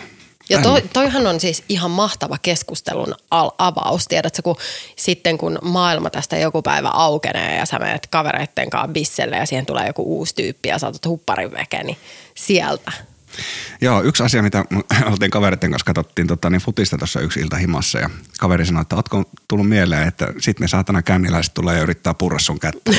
Ja 0.50 0.62
toi, 0.62 0.82
toihan 0.94 1.28
on 1.28 1.40
siis 1.40 1.64
ihan 1.70 1.92
mahtava 1.92 2.38
keskustelun 2.42 3.16
al- 3.32 3.52
avaus. 3.58 4.08
Tiedätkö, 4.08 4.42
kun 4.42 4.56
sitten 4.96 5.38
kun 5.38 5.60
maailma 5.62 6.10
tästä 6.10 6.38
joku 6.38 6.62
päivä 6.62 6.90
aukenee 6.90 7.58
ja 7.58 7.66
sä 7.66 7.80
menet 7.80 8.08
kavereitten 8.08 8.70
kanssa 8.70 8.94
bisselle 8.94 9.38
ja 9.38 9.46
siihen 9.46 9.66
tulee 9.66 9.88
joku 9.88 10.04
uusi 10.18 10.36
tyyppi 10.36 10.70
ja 10.70 10.80
saatat 10.80 11.06
hupparin 11.06 11.52
veke, 11.52 11.84
niin 11.84 11.98
sieltä. 12.36 12.92
Joo, 13.82 14.02
yksi 14.02 14.24
asia, 14.24 14.44
mitä 14.44 14.66
oltiin 15.12 15.32
kavereiden 15.32 15.72
kanssa, 15.72 15.86
katsottiin 15.86 16.28
tota, 16.28 16.50
niin 16.50 16.62
futista 16.62 16.98
tuossa 16.98 17.20
yksi 17.20 17.40
ilta 17.40 17.56
himassa 17.56 18.00
ja 18.00 18.10
kaveri 18.40 18.66
sanoi, 18.66 18.82
että 18.82 18.96
ootko 18.96 19.24
tullut 19.48 19.70
mieleen, 19.70 20.08
että 20.08 20.28
sit 20.40 20.60
ne 20.60 20.68
saatana 20.68 21.02
känniläiset 21.02 21.54
tulee 21.54 21.76
ja 21.76 21.84
yrittää 21.84 22.14
purra 22.14 22.40
sun 22.40 22.60
kättä. 22.60 22.92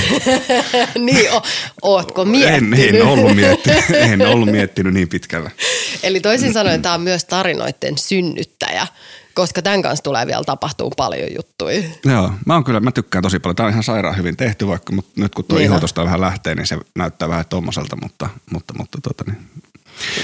niin, 0.98 1.32
o, 1.32 1.42
ootko 1.82 2.22
en, 2.22 2.28
miettinyt? 2.28 2.94
en, 2.94 3.02
ollut 3.02 3.36
miettinyt, 3.36 3.84
en 4.12 4.26
ollut 4.26 4.50
miettinyt 4.50 4.94
niin 4.94 5.08
pitkällä. 5.08 5.50
Eli 6.02 6.20
toisin 6.20 6.52
sanoen 6.52 6.82
tämä 6.82 6.94
on 6.94 7.00
myös 7.00 7.24
tarinoiden 7.24 7.98
synnyttäjä, 7.98 8.86
koska 9.34 9.62
tämän 9.62 9.82
kanssa 9.82 10.02
tulee 10.02 10.26
vielä 10.26 10.44
tapahtuu 10.44 10.90
paljon 10.90 11.28
juttuja. 11.36 11.82
Joo, 12.04 12.32
mä 12.46 12.54
oon 12.54 12.64
kyllä, 12.64 12.80
mä 12.80 12.92
tykkään 12.92 13.22
tosi 13.22 13.38
paljon. 13.38 13.56
Tää 13.56 13.66
on 13.66 13.72
ihan 13.72 13.82
sairaan 13.82 14.16
hyvin 14.16 14.36
tehty, 14.36 14.66
vaikka 14.66 14.92
mutta 14.92 15.20
nyt 15.20 15.34
kun 15.34 15.44
tuo 15.44 15.58
Niin 15.58 15.66
iho 15.66 15.74
on. 15.74 15.80
tosta 15.80 16.04
vähän 16.04 16.20
lähtee, 16.20 16.54
niin 16.54 16.66
se 16.66 16.78
näyttää 16.96 17.28
vähän 17.28 17.44
tommoselta, 17.48 17.96
mutta, 18.02 18.28
mutta, 18.50 18.74
mutta 18.78 18.98
tota 19.02 19.24
niin. 19.26 19.38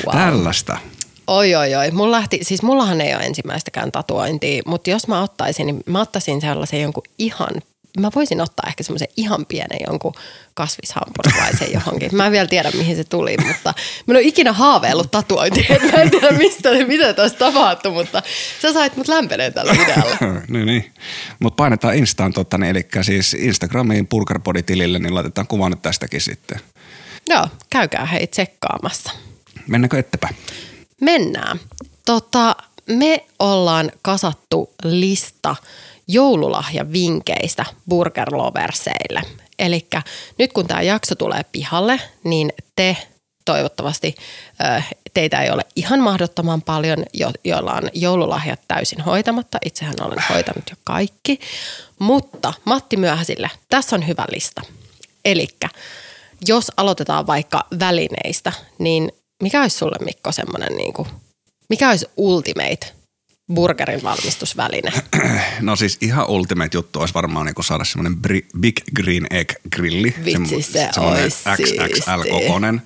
Wow. 0.07 0.17
Tällaista. 0.17 0.79
Oi, 1.27 1.55
oi, 1.55 1.75
oi. 1.75 1.91
Mulla 1.91 2.17
lähti, 2.17 2.39
siis 2.43 2.63
mullahan 2.63 3.01
ei 3.01 3.15
ole 3.15 3.23
ensimmäistäkään 3.23 3.93
tatuointia, 3.93 4.63
mutta 4.67 4.91
jos 4.91 5.09
mä 5.09 5.23
ottaisin, 5.23 5.67
niin 5.67 5.81
mä 5.87 6.01
ottaisin 6.01 6.41
sellaisen 6.41 6.83
jonkun 6.83 7.03
ihan, 7.19 7.51
mä 8.01 8.11
voisin 8.15 8.41
ottaa 8.41 8.69
ehkä 8.69 8.83
semmoisen 8.83 9.09
ihan 9.17 9.47
pienen 9.47 9.79
jonkun 9.87 10.13
kasvishampurilaisen 10.55 11.73
johonkin. 11.73 12.17
Mä 12.17 12.27
en 12.27 12.33
vielä 12.33 12.47
tiedä, 12.47 12.71
mihin 12.71 12.97
se 12.97 13.05
tuli, 13.05 13.37
mutta 13.47 13.75
mä 14.07 14.13
en 14.13 14.17
ole 14.17 14.23
ikinä 14.23 14.53
haaveillut 14.53 15.11
tatuointia. 15.11 15.77
Mä 15.93 16.03
en 16.03 16.11
tiedä, 16.11 16.31
mistä, 16.31 16.71
mitä 16.87 17.13
tässä 17.13 17.39
tapahtui, 17.39 17.93
mutta 17.93 18.23
sä 18.63 18.73
sait 18.73 18.97
mut 18.97 19.09
lämpeneen 19.09 19.55
tällä 19.55 19.73
videolla. 19.73 20.17
niin, 20.49 20.67
niin. 20.67 20.93
Mutta 21.39 21.57
painetaan 21.57 21.97
Instaan, 21.97 22.33
totta, 22.33 22.59
niin, 22.59 22.71
eli 22.71 22.89
siis 23.03 23.35
Instagramiin 23.35 24.09
Burgerpodi-tilille, 24.09 24.99
niin 24.99 25.15
laitetaan 25.15 25.47
kuva 25.47 25.69
nyt 25.69 25.83
tästäkin 25.83 26.21
sitten. 26.21 26.61
Joo, 27.29 27.49
käykää 27.71 28.07
hei 28.07 28.27
tsekkaamassa. 28.27 29.11
Mennäänkö 29.69 29.99
eteenpäin? 29.99 30.37
Mennään. 31.01 31.61
Tota, 32.07 32.57
me 32.87 33.25
ollaan 33.39 33.93
kasattu 34.03 34.71
lista 34.85 35.57
joululahjavinkkeistä 36.09 37.65
burgerloverseille. 37.89 39.23
Eli 39.59 39.87
nyt 40.39 40.53
kun 40.53 40.67
tämä 40.67 40.83
jakso 40.83 41.15
tulee 41.15 41.45
pihalle, 41.53 42.01
niin 42.25 42.53
te 42.77 42.97
toivottavasti 43.45 44.15
teitä 45.15 45.43
ei 45.43 45.51
ole 45.51 45.63
ihan 45.77 46.01
mahdottoman 46.01 46.63
paljon, 46.63 47.05
jo, 47.15 47.31
joilla 47.45 47.73
on 47.73 47.91
joululahjat 47.95 48.61
täysin 48.69 49.01
hoitamatta. 49.01 49.59
Itsehän 49.65 49.95
olen 50.03 50.25
hoitanut 50.31 50.71
jo 50.71 50.77
kaikki. 50.85 51.41
Mutta 51.99 52.53
Matti 52.65 52.97
Myöhäsille, 52.97 53.51
tässä 53.69 53.97
on 53.97 54.07
hyvä 54.09 54.25
lista. 54.33 54.63
Elikkä, 55.25 55.69
jos 56.47 56.73
aloitetaan 56.77 57.27
vaikka 57.27 57.67
välineistä, 57.79 58.53
niin 58.79 59.13
mikä 59.41 59.63
olisi 59.63 59.79
sulle 59.79 60.05
Mikko 60.05 60.33
semmoinen, 60.33 60.77
niin 60.77 60.93
kuin, 60.93 61.09
mikä 61.69 61.89
olisi 61.89 62.07
ultimate 62.17 62.93
burgerin 63.55 64.03
valmistusväline? 64.03 64.93
No 65.61 65.77
siis 65.77 65.99
ihan 66.01 66.29
ultimate 66.29 66.77
juttu 66.77 67.01
olisi 67.01 67.15
varmaan 67.15 67.47
niin 67.47 67.65
saada 67.65 67.85
semmoinen 67.85 68.21
Big 68.61 68.77
Green 68.97 69.27
Egg 69.31 69.53
grilli. 69.73 70.15
Vitsi, 70.25 70.63
se 70.63 70.91
olisi 71.01 71.39
XXL-kokonen. 71.57 72.83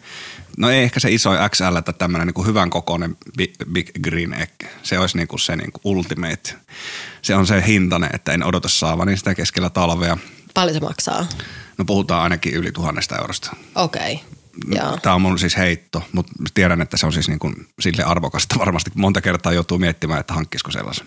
No 0.58 0.70
ei 0.70 0.82
ehkä 0.82 1.00
se 1.00 1.12
iso 1.12 1.30
XL, 1.50 1.76
että 1.76 1.92
tämmöinen 1.92 2.28
niin 2.28 2.46
hyvän 2.46 2.70
kokoinen 2.70 3.16
big, 3.72 3.88
Green 4.02 4.32
Egg. 4.32 4.50
Se 4.82 4.98
olisi 4.98 5.16
niin 5.16 5.28
kuin 5.28 5.40
se 5.40 5.56
niin 5.56 5.72
kuin 5.72 5.96
ultimate. 5.96 6.54
Se 7.22 7.34
on 7.34 7.46
se 7.46 7.62
hintainen, 7.66 8.10
että 8.14 8.32
en 8.32 8.44
odota 8.44 8.68
saavani 8.68 9.16
sitä 9.16 9.34
keskellä 9.34 9.70
talvea. 9.70 10.16
Paljon 10.54 10.74
se 10.74 10.80
maksaa? 10.80 11.26
No 11.78 11.84
puhutaan 11.84 12.22
ainakin 12.22 12.54
yli 12.54 12.72
tuhannesta 12.72 13.18
eurosta. 13.18 13.56
Okei. 13.74 14.12
Okay. 14.14 14.33
Joo. 14.74 14.98
Tämä 15.02 15.14
on 15.14 15.22
mun 15.22 15.38
siis 15.38 15.56
heitto, 15.56 16.02
mutta 16.12 16.32
tiedän, 16.54 16.80
että 16.80 16.96
se 16.96 17.06
on 17.06 17.12
siis 17.12 17.28
niin 17.28 17.38
kuin 17.38 17.66
sille 17.80 18.02
arvokasta. 18.02 18.58
Varmasti 18.64 18.90
monta 18.94 19.20
kertaa 19.20 19.52
joutuu 19.52 19.78
miettimään, 19.78 20.20
että 20.20 20.34
hankkisiko 20.34 20.70
sellaisen. 20.70 21.06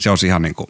Se 0.00 0.10
olisi 0.10 0.26
ihan 0.26 0.42
niin 0.42 0.54
kuin, 0.54 0.66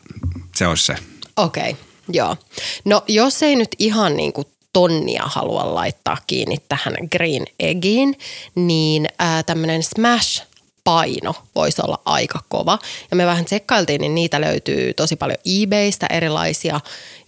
se 0.55 0.67
olisi 0.67 0.87
se. 0.87 0.95
Okei, 1.37 1.71
okay. 1.71 1.85
joo. 2.09 2.37
No 2.85 3.05
jos 3.09 3.43
ei 3.43 3.57
nyt 3.57 3.77
ihan 3.79 4.17
niin 4.17 4.33
kuin 4.33 4.47
tonnia 4.73 5.23
halua 5.27 5.75
laittaa 5.75 6.17
kiinni 6.27 6.57
tähän 6.69 6.95
Green 7.13 7.47
Eggiin, 7.59 8.19
niin 8.55 9.09
tämmöinen 9.47 9.83
Smash 9.83 10.43
paino 10.85 11.35
voisi 11.55 11.83
olla 11.85 11.99
aika 12.05 12.39
kova. 12.49 12.79
Ja 13.11 13.17
me 13.17 13.27
vähän 13.27 13.45
tsekkailtiin, 13.45 14.01
niin 14.01 14.15
niitä 14.15 14.41
löytyy 14.41 14.95
tosi 14.95 15.17
paljon 15.17 15.39
eBaystä 15.63 16.07
erilaisia. 16.07 16.81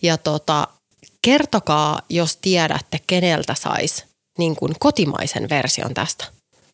Ja 0.03 0.19
tota, 0.19 0.69
kertokaa, 1.23 2.01
jos 2.09 2.37
tiedätte, 2.37 3.01
keneltä 3.07 3.55
saisi 3.55 4.12
niin 4.39 4.57
kuin 4.57 4.73
kotimaisen 4.79 5.49
version 5.49 5.95
tästä. 5.95 6.25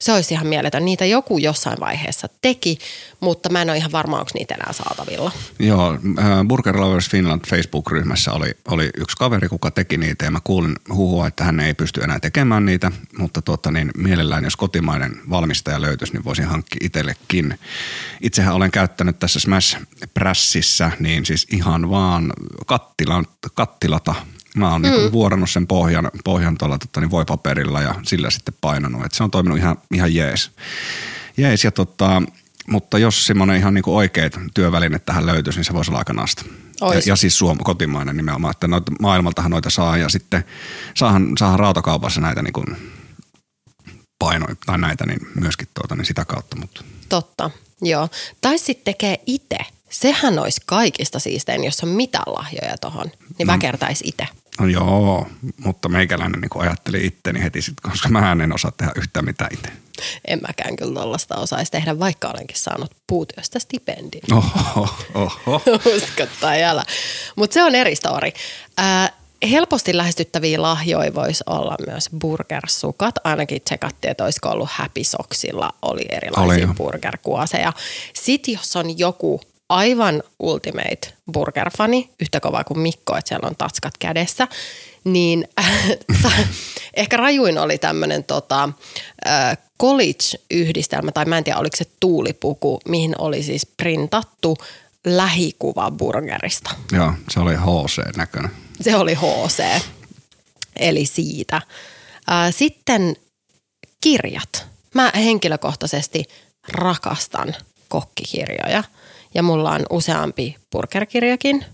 Se 0.00 0.12
olisi 0.12 0.34
ihan 0.34 0.46
mieletön. 0.46 0.84
Niitä 0.84 1.04
joku 1.04 1.38
jossain 1.38 1.80
vaiheessa 1.80 2.28
teki, 2.40 2.78
mutta 3.20 3.48
mä 3.48 3.62
en 3.62 3.70
ole 3.70 3.76
ihan 3.76 3.92
varma, 3.92 4.18
onko 4.18 4.30
niitä 4.34 4.54
enää 4.54 4.72
saatavilla. 4.72 5.32
Joo, 5.58 5.92
äh, 5.92 6.46
Burger 6.48 6.80
Lovers 6.80 7.10
Finland 7.10 7.40
Facebook-ryhmässä 7.46 8.32
oli, 8.32 8.54
oli 8.68 8.90
yksi 8.96 9.16
kaveri, 9.16 9.48
kuka 9.48 9.70
teki 9.70 9.96
niitä 9.96 10.24
ja 10.24 10.30
mä 10.30 10.40
kuulin 10.44 10.76
huhua, 10.94 11.26
että 11.26 11.44
hän 11.44 11.60
ei 11.60 11.74
pysty 11.74 12.00
enää 12.00 12.20
tekemään 12.20 12.64
niitä, 12.64 12.92
mutta 13.18 13.42
tuota, 13.42 13.70
niin 13.70 13.90
mielellään 13.96 14.44
jos 14.44 14.56
kotimainen 14.56 15.12
valmistaja 15.30 15.80
löytyisi, 15.80 16.12
niin 16.12 16.24
voisin 16.24 16.46
hankkia 16.46 16.80
itsellekin. 16.82 17.58
Itsehän 18.20 18.54
olen 18.54 18.70
käyttänyt 18.70 19.18
tässä 19.18 19.40
Smash 19.40 19.76
Pressissä 20.14 20.90
niin 20.98 21.26
siis 21.26 21.46
ihan 21.52 21.90
vaan 21.90 22.32
kattilan, 22.66 23.26
kattilata– 23.54 24.14
Mä 24.57 24.73
oon 24.73 24.83
niinku 24.83 24.99
mm. 24.99 25.02
niin 25.02 25.12
vuorannut 25.12 25.50
sen 25.50 25.67
pohjan, 25.67 26.11
pohjan 26.25 26.59
tuolla 26.59 26.78
tota, 26.78 27.00
niin 27.00 27.11
voipaperilla 27.11 27.83
ja 27.83 27.95
sillä 28.02 28.31
sitten 28.31 28.55
painanut. 28.61 29.05
Et 29.05 29.12
se 29.12 29.23
on 29.23 29.31
toiminut 29.31 29.59
ihan, 29.59 29.76
ihan 29.95 30.14
jees. 30.14 30.50
Jees 31.37 31.64
ja 31.64 31.71
tota, 31.71 32.23
mutta 32.69 32.99
jos 32.99 33.26
semmoinen 33.26 33.57
ihan 33.57 33.75
niin 33.75 33.85
oikea 33.87 34.31
työväline 34.55 34.99
tähän 34.99 35.26
löytyisi, 35.26 35.59
niin 35.59 35.64
se 35.64 35.75
voisi 35.75 35.90
olla 35.90 35.99
aika 35.99 36.12
nasta. 36.12 36.45
Ja, 36.81 37.00
ja 37.07 37.17
siis 37.17 37.38
suom, 37.38 37.59
kotimainen 37.59 38.17
nimenomaan, 38.17 38.50
että 38.50 38.69
noita, 38.69 38.93
maailmaltahan 39.00 39.50
noita 39.50 39.71
saa 39.71 39.97
ja 39.97 40.09
sitten 40.09 40.45
saahan, 40.95 41.33
saahan 41.38 41.59
rautakaupassa 41.59 42.21
näitä 42.21 42.43
niin 42.43 42.52
kuin 42.52 42.67
painoja 44.19 44.57
tai 44.67 44.78
näitä 44.78 45.07
niin 45.07 45.21
myöskin 45.40 45.69
tuota, 45.75 45.97
niin 45.97 46.07
sitä 46.07 46.25
kautta. 46.25 46.57
Mutta. 46.57 46.85
Totta, 47.09 47.50
joo. 47.83 48.09
Tai 48.40 48.59
sitten 48.59 48.85
tekee 48.85 49.21
itse. 49.26 49.59
Sehän 49.90 50.38
olisi 50.38 50.61
kaikista 50.66 51.18
siistein, 51.18 51.64
jos 51.64 51.80
on 51.80 51.88
mitään 51.88 52.35
lahjoja 52.35 52.78
tuohon, 52.78 53.11
niin 53.38 53.47
no. 53.47 53.52
väkertäisi 53.52 54.04
itse. 54.09 54.26
No 54.61 54.66
joo, 54.66 55.26
mutta 55.59 55.88
meikäläinen 55.88 56.40
niin 56.40 56.62
ajatteli 56.62 57.07
itteni 57.07 57.42
heti, 57.42 57.62
sit, 57.62 57.80
koska 57.80 58.09
mä 58.09 58.33
en 58.33 58.54
osaa 58.54 58.71
tehdä 58.71 58.92
yhtään 58.97 59.25
mitään 59.25 59.54
itse. 59.54 59.68
En 60.28 60.40
mäkään 60.49 60.76
kyllä 60.76 61.00
tollasta 61.00 61.37
osaisi 61.37 61.73
tehdä, 61.73 61.99
vaikka 61.99 62.28
olenkin 62.28 62.59
saanut 62.59 62.90
puutyöstä 63.07 63.59
stipendin. 63.59 64.21
Oho, 64.33 64.88
oho. 65.14 65.62
Usko 65.97 66.26
tai 66.40 66.62
älä. 66.62 66.85
Mutta 67.37 67.54
se 67.54 67.62
on 67.62 67.75
eri 67.75 67.95
story. 67.97 68.30
Äh, 68.80 69.12
helposti 69.50 69.97
lähestyttäviä 69.97 70.62
lahjoja 70.62 71.14
voisi 71.14 71.45
olla 71.47 71.76
myös 71.87 72.09
burgersukat. 72.21 73.14
Ainakin 73.25 73.62
tsekattiin, 73.62 74.11
että 74.11 74.25
olisiko 74.25 74.49
ollut 74.49 74.68
Happy 74.73 75.04
Socksilla 75.04 75.71
oli 75.83 76.04
erilaisia 76.11 76.75
burgerkuoseja. 76.76 77.73
Sitten 78.14 78.54
jos 78.54 78.76
on 78.76 78.99
joku 78.99 79.40
aivan 79.68 80.22
ultimate 80.38 81.14
burgerfani, 81.32 82.10
yhtä 82.20 82.40
kova 82.40 82.64
kuin 82.64 82.78
Mikko, 82.78 83.16
että 83.16 83.28
siellä 83.28 83.48
on 83.48 83.56
tatskat 83.56 83.94
kädessä, 83.98 84.48
niin 85.04 85.48
äh, 86.25 86.48
ehkä 86.94 87.16
rajuin 87.16 87.58
oli 87.58 87.78
tämmöinen 87.78 88.25
tota, 88.25 88.68
äh, 89.26 89.58
college-yhdistelmä, 89.82 91.12
tai 91.12 91.25
mä 91.25 91.38
en 91.38 91.44
tiedä 91.44 91.58
oliko 91.58 91.76
se 91.76 91.84
tuulipuku, 92.00 92.80
mihin 92.88 93.14
oli 93.18 93.42
siis 93.42 93.66
printattu 93.66 94.56
lähikuva 95.06 95.90
burgerista. 95.90 96.70
Joo, 96.92 97.12
se 97.30 97.40
oli 97.40 97.54
HC-näköinen. 97.54 98.50
Se 98.80 98.96
oli 98.96 99.14
HC, 99.14 99.82
eli 100.76 101.06
siitä. 101.06 101.56
Äh, 101.56 102.54
sitten 102.54 103.16
kirjat. 104.00 104.66
Mä 104.94 105.12
henkilökohtaisesti 105.14 106.25
rakastan 106.68 107.54
kokkikirjoja– 107.88 108.84
ja 109.35 109.42
mulla 109.42 109.70
on 109.70 109.87
useampi 109.90 110.56
burgerkirjakin, 110.73 111.64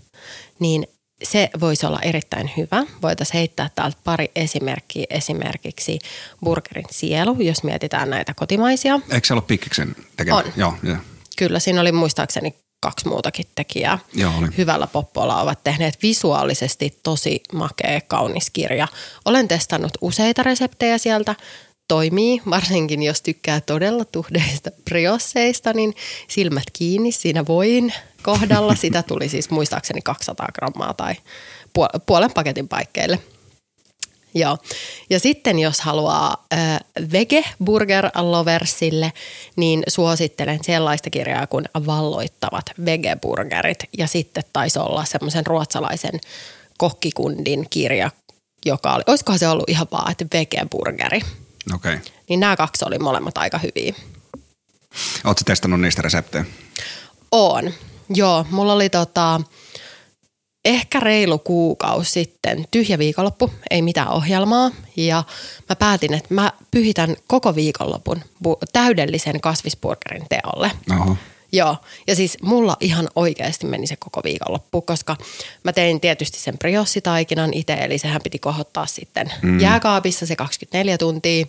niin 0.59 0.87
se 1.23 1.49
voisi 1.59 1.85
olla 1.85 1.99
erittäin 2.01 2.51
hyvä. 2.57 2.83
Voitaisiin 3.01 3.37
heittää 3.37 3.69
täältä 3.75 3.97
pari 4.03 4.31
esimerkkiä, 4.35 5.05
esimerkiksi 5.09 5.99
Burgerin 6.43 6.85
sielu, 6.91 7.41
jos 7.41 7.63
mietitään 7.63 8.09
näitä 8.09 8.33
kotimaisia. 8.33 8.99
Eikö 9.09 9.27
se 9.27 9.33
ole 9.33 9.41
Pikkiksen 9.41 9.95
tekemä? 10.17 10.37
On. 10.37 10.43
Joo, 10.55 10.73
joo. 10.83 10.97
Kyllä, 11.37 11.59
siinä 11.59 11.81
oli 11.81 11.91
muistaakseni 11.91 12.55
kaksi 12.79 13.07
muutakin 13.07 13.45
tekijää. 13.55 13.99
Joo, 14.13 14.33
oli. 14.37 14.47
Hyvällä 14.57 14.87
poppolla 14.87 15.41
ovat 15.41 15.63
tehneet 15.63 15.97
visuaalisesti 16.03 16.99
tosi 17.03 17.41
makea, 17.53 18.01
kaunis 18.07 18.49
kirja. 18.49 18.87
Olen 19.25 19.47
testannut 19.47 19.91
useita 20.01 20.43
reseptejä 20.43 20.97
sieltä 20.97 21.35
toimii, 21.87 22.41
varsinkin 22.49 23.03
jos 23.03 23.21
tykkää 23.21 23.61
todella 23.61 24.05
tuhdeista 24.05 24.71
briosseista, 24.85 25.73
niin 25.73 25.95
silmät 26.27 26.63
kiinni 26.73 27.11
siinä 27.11 27.45
voin 27.47 27.93
kohdalla. 28.23 28.75
Sitä 28.85 29.03
tuli 29.03 29.29
siis 29.29 29.49
muistaakseni 29.49 30.01
200 30.01 30.47
grammaa 30.53 30.93
tai 30.93 31.15
puolen 32.05 32.33
paketin 32.33 32.67
paikkeille. 32.67 33.19
Joo. 34.35 34.57
Ja 35.09 35.19
sitten 35.19 35.59
jos 35.59 35.81
haluaa 35.81 36.45
äh, 36.53 36.79
vege 37.11 37.43
burger 37.63 38.09
loversille, 38.15 39.13
niin 39.55 39.83
suosittelen 39.87 40.59
sellaista 40.63 41.09
kirjaa 41.09 41.47
kuin 41.47 41.65
Valloittavat 41.85 42.65
vegeburgerit. 42.85 43.79
Ja 43.97 44.07
sitten 44.07 44.43
taisi 44.53 44.79
olla 44.79 45.05
semmoisen 45.05 45.45
ruotsalaisen 45.45 46.19
kokkikundin 46.77 47.67
kirja, 47.69 48.11
joka 48.65 48.93
oli, 48.93 49.03
olisikohan 49.07 49.39
se 49.39 49.47
ollut 49.47 49.69
ihan 49.69 49.87
vaan, 49.91 50.11
että 50.11 50.25
vegeburgeri. 50.33 51.21
Okay. 51.73 51.99
Niin 52.29 52.39
nämä 52.39 52.55
kaksi 52.55 52.85
oli 52.87 52.99
molemmat 52.99 53.37
aika 53.37 53.57
hyviä. 53.57 53.95
Oletko 55.23 55.41
testannut 55.45 55.81
niistä 55.81 56.01
reseptejä? 56.01 56.45
Oon. 57.31 57.73
Joo, 58.09 58.45
mulla 58.51 58.73
oli 58.73 58.89
tota, 58.89 59.41
ehkä 60.65 60.99
reilu 60.99 61.39
kuukausi 61.39 62.11
sitten 62.11 62.65
tyhjä 62.71 62.97
viikonloppu, 62.97 63.51
ei 63.69 63.81
mitään 63.81 64.09
ohjelmaa. 64.09 64.71
Ja 64.97 65.23
mä 65.69 65.75
päätin, 65.75 66.13
että 66.13 66.33
mä 66.33 66.51
pyhitän 66.71 67.15
koko 67.27 67.55
viikonlopun 67.55 68.21
bu- 68.47 68.67
täydellisen 68.73 69.41
kasvisburgerin 69.41 70.25
teolle. 70.29 70.71
Oho. 70.91 71.17
Joo, 71.55 71.77
ja 72.07 72.15
siis 72.15 72.37
mulla 72.41 72.77
ihan 72.79 73.09
oikeasti 73.15 73.65
meni 73.65 73.87
se 73.87 73.95
koko 73.95 74.21
viikonloppu, 74.23 74.81
koska 74.81 75.17
mä 75.63 75.73
tein 75.73 76.01
tietysti 76.01 76.39
sen 76.39 76.57
briossitaikinan 76.57 77.53
itse, 77.53 77.73
eli 77.73 77.97
sehän 77.97 78.21
piti 78.23 78.39
kohottaa 78.39 78.85
sitten 78.85 79.31
mm. 79.41 79.59
jääkaapissa 79.59 80.25
se 80.25 80.35
24 80.35 80.97
tuntia. 80.97 81.45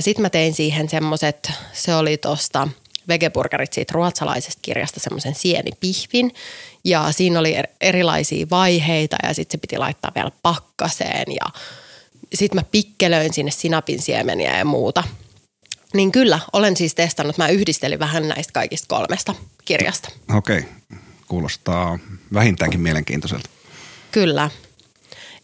Sitten 0.00 0.22
mä 0.22 0.30
tein 0.30 0.54
siihen 0.54 0.88
semmoset, 0.88 1.52
se 1.72 1.94
oli 1.94 2.16
tosta 2.16 2.68
vegeburgerit 3.08 3.72
siitä 3.72 3.92
ruotsalaisesta 3.94 4.60
kirjasta 4.62 5.00
semmoisen 5.00 5.34
sienipihvin. 5.34 6.34
Ja 6.84 7.12
siinä 7.12 7.38
oli 7.40 7.54
er-, 7.54 7.68
erilaisia 7.80 8.46
vaiheita 8.50 9.16
ja 9.22 9.34
sitten 9.34 9.58
se 9.58 9.60
piti 9.60 9.78
laittaa 9.78 10.12
vielä 10.14 10.30
pakkaseen 10.42 11.32
ja 11.32 11.50
sitten 12.34 12.58
mä 12.58 12.64
pikkelöin 12.72 13.32
sinne 13.32 13.50
sinapin 13.50 14.02
siemeniä 14.02 14.58
ja 14.58 14.64
muuta– 14.64 15.04
niin 15.94 16.12
kyllä, 16.12 16.40
olen 16.52 16.76
siis 16.76 16.94
testannut. 16.94 17.38
Mä 17.38 17.48
yhdistelin 17.48 17.98
vähän 17.98 18.28
näistä 18.28 18.52
kaikista 18.52 18.96
kolmesta 18.96 19.34
kirjasta. 19.64 20.08
Okei, 20.34 20.58
okay. 20.58 20.98
kuulostaa 21.28 21.98
vähintäänkin 22.34 22.80
mielenkiintoiselta. 22.80 23.50
Kyllä. 24.10 24.50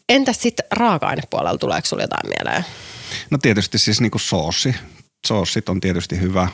Entäs 0.09 0.43
sitten 0.43 0.67
raaka-ainepuolella, 0.71 1.59
tuleeko 1.59 1.87
sinulle 1.87 2.05
jotain 2.05 2.29
mieleen? 2.39 2.65
No 3.31 3.39
tietysti 3.39 3.79
siis 3.79 4.01
niinku 4.01 4.19
soossi. 4.19 4.75
Soossit 5.27 5.69
on 5.69 5.81
tietysti 5.81 6.21
hyvä. 6.21 6.49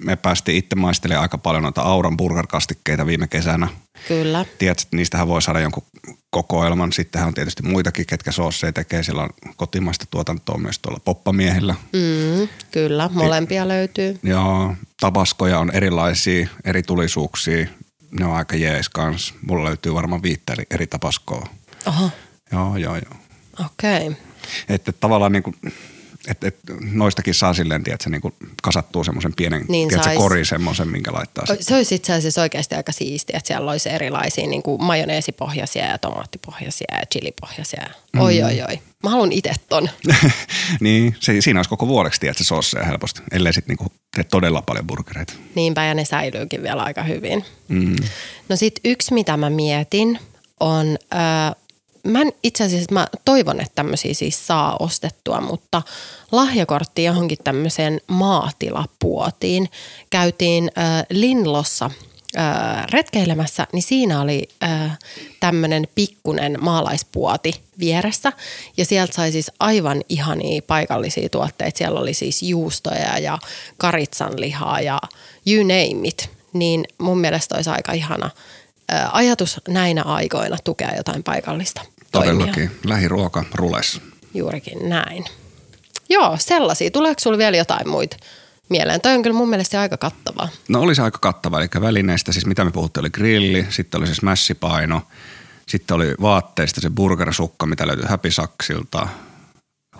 Me 0.00 0.16
päästiin 0.16 0.58
itse 0.58 0.76
maistelemaan 0.76 1.22
aika 1.22 1.38
paljon 1.38 1.62
noita 1.62 1.82
Auran 1.82 2.16
burgerkastikkeita 2.16 3.06
viime 3.06 3.28
kesänä. 3.28 3.68
Kyllä. 4.08 4.44
Tiedät, 4.58 4.80
että 4.80 4.96
niistähän 4.96 5.28
voi 5.28 5.42
saada 5.42 5.60
jonkun 5.60 5.82
kokoelman. 6.30 6.92
Sittenhän 6.92 7.28
on 7.28 7.34
tietysti 7.34 7.62
muitakin, 7.62 8.06
ketkä 8.06 8.32
soosseja 8.32 8.72
tekee. 8.72 9.02
Siellä 9.02 9.22
on 9.22 9.30
kotimaista 9.56 10.06
tuotantoa 10.10 10.58
myös 10.58 10.78
tuolla 10.78 11.00
poppamiehillä. 11.04 11.74
Mm, 11.92 12.48
kyllä, 12.70 13.10
molempia 13.12 13.68
löytyy. 13.68 14.18
Joo, 14.22 14.74
tabaskoja 15.00 15.58
on 15.58 15.70
erilaisia, 15.70 16.48
eri 16.64 16.82
tulisuuksia. 16.82 17.66
Ne 18.10 18.26
on 18.26 18.36
aika 18.36 18.56
jees 18.56 18.88
kans. 18.88 19.34
Mulla 19.46 19.64
löytyy 19.64 19.94
varmaan 19.94 20.22
viittä 20.22 20.52
eri, 20.52 20.64
eri 20.70 20.86
tabaskoa. 20.86 21.46
Oho, 21.86 22.10
Joo, 22.52 22.76
joo, 22.76 22.94
joo. 22.94 23.14
okei. 23.66 24.06
Okay. 24.06 24.14
Että 24.68 24.92
tavallaan 24.92 25.32
niin 25.32 25.42
kuin, 25.42 25.56
et, 26.28 26.44
et, 26.44 26.56
noistakin 26.80 27.34
saa 27.34 27.54
silleen, 27.54 27.84
tiedätkö, 27.84 28.10
niin 28.10 28.20
kuin 28.20 28.34
kasattua 28.62 29.04
semmoisen 29.04 29.32
pienen 29.36 29.64
Niin 29.68 29.88
tiedätkö, 29.88 30.10
sais. 30.10 30.18
kori 30.18 30.44
semmoisen, 30.44 30.88
minkä 30.88 31.12
laittaa. 31.12 31.44
Se 31.60 31.76
olisi 31.76 31.94
itse 31.94 32.12
asiassa 32.12 32.42
oikeasti 32.42 32.74
aika 32.74 32.92
siistiä, 32.92 33.36
että 33.36 33.46
siellä 33.46 33.70
olisi 33.70 33.88
erilaisia 33.88 34.46
niin 34.46 34.62
kuin 34.62 34.84
majoneesipohjaisia 34.84 35.84
ja 35.86 35.98
tomaattipohjaisia 35.98 36.96
ja 37.00 37.06
chilipohjaisia. 37.06 37.82
Oi, 38.18 38.42
oi, 38.42 38.62
oi. 38.68 38.78
Mä 39.02 39.10
haluan 39.10 39.32
itse 39.32 39.52
ton. 39.68 39.90
niin, 40.80 41.16
se, 41.20 41.40
siinä 41.40 41.58
olisi 41.58 41.70
koko 41.70 41.86
vuodeksi, 41.86 42.20
tiedätkö, 42.20 42.44
soosseja 42.44 42.84
helposti, 42.84 43.22
ellei 43.32 43.52
sitten 43.52 43.76
niin 43.76 43.90
tee 44.14 44.24
todella 44.24 44.62
paljon 44.62 44.86
burgereita. 44.86 45.32
Niinpä 45.54 45.84
ja 45.84 45.94
ne 45.94 46.04
säilyykin 46.04 46.62
vielä 46.62 46.82
aika 46.82 47.02
hyvin. 47.02 47.44
Mm. 47.68 47.96
No 48.48 48.56
sit 48.56 48.80
yksi, 48.84 49.14
mitä 49.14 49.36
mä 49.36 49.50
mietin, 49.50 50.18
on, 50.60 50.98
äh, 51.14 51.63
mä 52.04 52.20
en, 52.20 52.32
itse 52.42 52.64
asiassa 52.64 52.94
mä 52.94 53.06
toivon, 53.24 53.60
että 53.60 53.74
tämmöisiä 53.74 54.14
siis 54.14 54.46
saa 54.46 54.76
ostettua, 54.80 55.40
mutta 55.40 55.82
lahjakortti 56.32 57.04
johonkin 57.04 57.38
tämmöiseen 57.44 58.00
maatilapuotiin. 58.06 59.70
Käytiin 60.10 60.70
äh, 60.78 61.06
Linlossa 61.10 61.90
äh, 62.38 62.86
retkeilemässä, 62.90 63.66
niin 63.72 63.82
siinä 63.82 64.20
oli 64.20 64.48
äh, 64.62 64.98
tämmöinen 65.40 65.88
pikkunen 65.94 66.58
maalaispuoti 66.60 67.52
vieressä. 67.78 68.32
Ja 68.76 68.84
sieltä 68.84 69.14
sai 69.14 69.32
siis 69.32 69.50
aivan 69.60 70.02
ihania 70.08 70.62
paikallisia 70.66 71.28
tuotteita. 71.28 71.78
Siellä 71.78 72.00
oli 72.00 72.14
siis 72.14 72.42
juustoja 72.42 73.18
ja 73.18 73.38
karitsanlihaa 73.78 74.80
ja 74.80 75.00
you 75.46 75.62
name 75.62 76.08
it. 76.08 76.30
Niin 76.52 76.84
mun 76.98 77.18
mielestä 77.18 77.54
olisi 77.54 77.70
aika 77.70 77.92
ihana 77.92 78.30
äh, 78.92 79.16
ajatus 79.16 79.60
näinä 79.68 80.02
aikoina 80.02 80.56
tukea 80.64 80.96
jotain 80.96 81.22
paikallista 81.22 81.80
toimijaa. 82.18 82.46
Todellakin. 82.46 82.70
Lähiruoka 82.84 83.44
rules. 83.54 84.00
Juurikin 84.34 84.88
näin. 84.88 85.24
Joo, 86.08 86.36
sellaisia. 86.40 86.90
Tuleeko 86.90 87.20
sulla 87.20 87.38
vielä 87.38 87.56
jotain 87.56 87.88
muita 87.88 88.16
mieleen? 88.68 89.00
Toi 89.00 89.14
on 89.14 89.22
kyllä 89.22 89.36
mun 89.36 89.48
mielestä 89.48 89.80
aika 89.80 89.96
kattavaa. 89.96 90.48
No 90.68 90.80
oli 90.80 90.94
se 90.94 91.02
aika 91.02 91.18
kattava, 91.18 91.58
eli 91.58 91.68
välineistä, 91.80 92.32
siis 92.32 92.46
mitä 92.46 92.64
me 92.64 92.70
puhuttiin, 92.70 93.02
oli 93.02 93.10
grilli, 93.10 93.66
sitten 93.70 93.98
oli 93.98 94.06
se 94.06 94.14
smässipaino, 94.14 95.02
sitten 95.68 95.94
oli 95.94 96.14
vaatteista 96.20 96.80
se 96.80 96.90
burgersukka, 96.90 97.66
mitä 97.66 97.86
löytyy 97.86 98.04
Happy 98.08 98.30
Saksilta, 98.30 99.08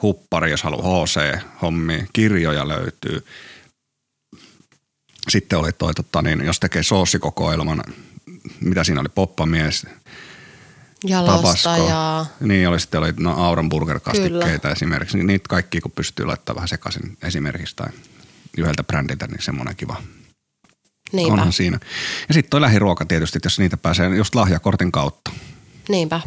huppari, 0.02 0.50
jos 0.50 0.62
haluaa 0.62 1.04
HC-hommi, 1.04 2.06
kirjoja 2.12 2.68
löytyy. 2.68 3.24
Sitten 5.28 5.58
oli 5.58 5.72
toi, 5.72 5.94
tota, 5.94 6.22
niin, 6.22 6.44
jos 6.44 6.60
tekee 6.60 6.82
soossikokoelman, 6.82 7.84
mitä 8.60 8.84
siinä 8.84 9.00
oli, 9.00 9.08
poppamies, 9.08 9.86
Ja 11.04 12.26
Niin 12.40 12.68
oli 12.68 12.80
sitten 12.80 13.00
oli 13.00 13.12
no, 13.16 13.44
Auran 13.44 13.68
burgerkastikkeita 13.68 14.58
Kyllä. 14.58 14.72
esimerkiksi. 14.72 15.16
Niin 15.16 15.26
Niitä 15.26 15.48
kaikki 15.48 15.80
kun 15.80 15.92
pystyy 15.92 16.26
laittamaan 16.26 16.56
vähän 16.56 16.68
sekaisin 16.68 17.18
esimerkiksi 17.22 17.76
tai 17.76 17.86
yhdeltä 18.58 18.84
brändiltä, 18.84 19.26
niin 19.26 19.42
semmoinen 19.42 19.76
kiva 19.76 19.96
niinpä, 21.12 21.32
Onhan 21.32 21.52
siinä. 21.52 21.78
Ja 22.28 22.34
sitten 22.34 22.50
toi 22.50 22.60
lähiruoka 22.60 23.04
tietysti, 23.04 23.38
jos 23.44 23.58
niitä 23.58 23.76
pääsee 23.76 24.16
just 24.16 24.34
lahjakortin 24.34 24.92
kautta. 24.92 25.30
niinpä, 25.88 26.20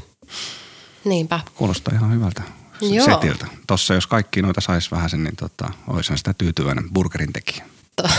niinpä. 1.05 1.39
Kuulostaa 1.55 1.93
ihan 1.95 2.13
hyvältä 2.13 2.43
Joo. 2.81 3.05
setiltä. 3.05 3.47
Tossa 3.67 3.93
jos 3.93 4.07
kaikki 4.07 4.41
noita 4.41 4.61
saisi 4.61 4.91
vähän 4.91 5.09
sen, 5.09 5.23
niin 5.23 5.35
tota, 5.35 5.69
olisihan 5.87 6.17
sitä 6.17 6.33
tyytyväinen 6.33 6.89
burgerin 6.93 7.33
tekijä. 7.33 7.65
To- 7.95 8.09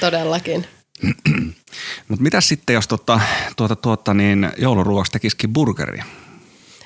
todellakin. 0.00 0.66
Mutta 2.08 2.22
mitä 2.22 2.40
sitten, 2.40 2.74
jos 2.74 2.88
tota, 2.88 3.20
tuota, 3.56 3.76
tuota, 3.76 4.14
niin 4.14 4.52
jouluruoksi 4.58 5.12
tekisikin 5.12 5.52
burgeria? 5.52 6.04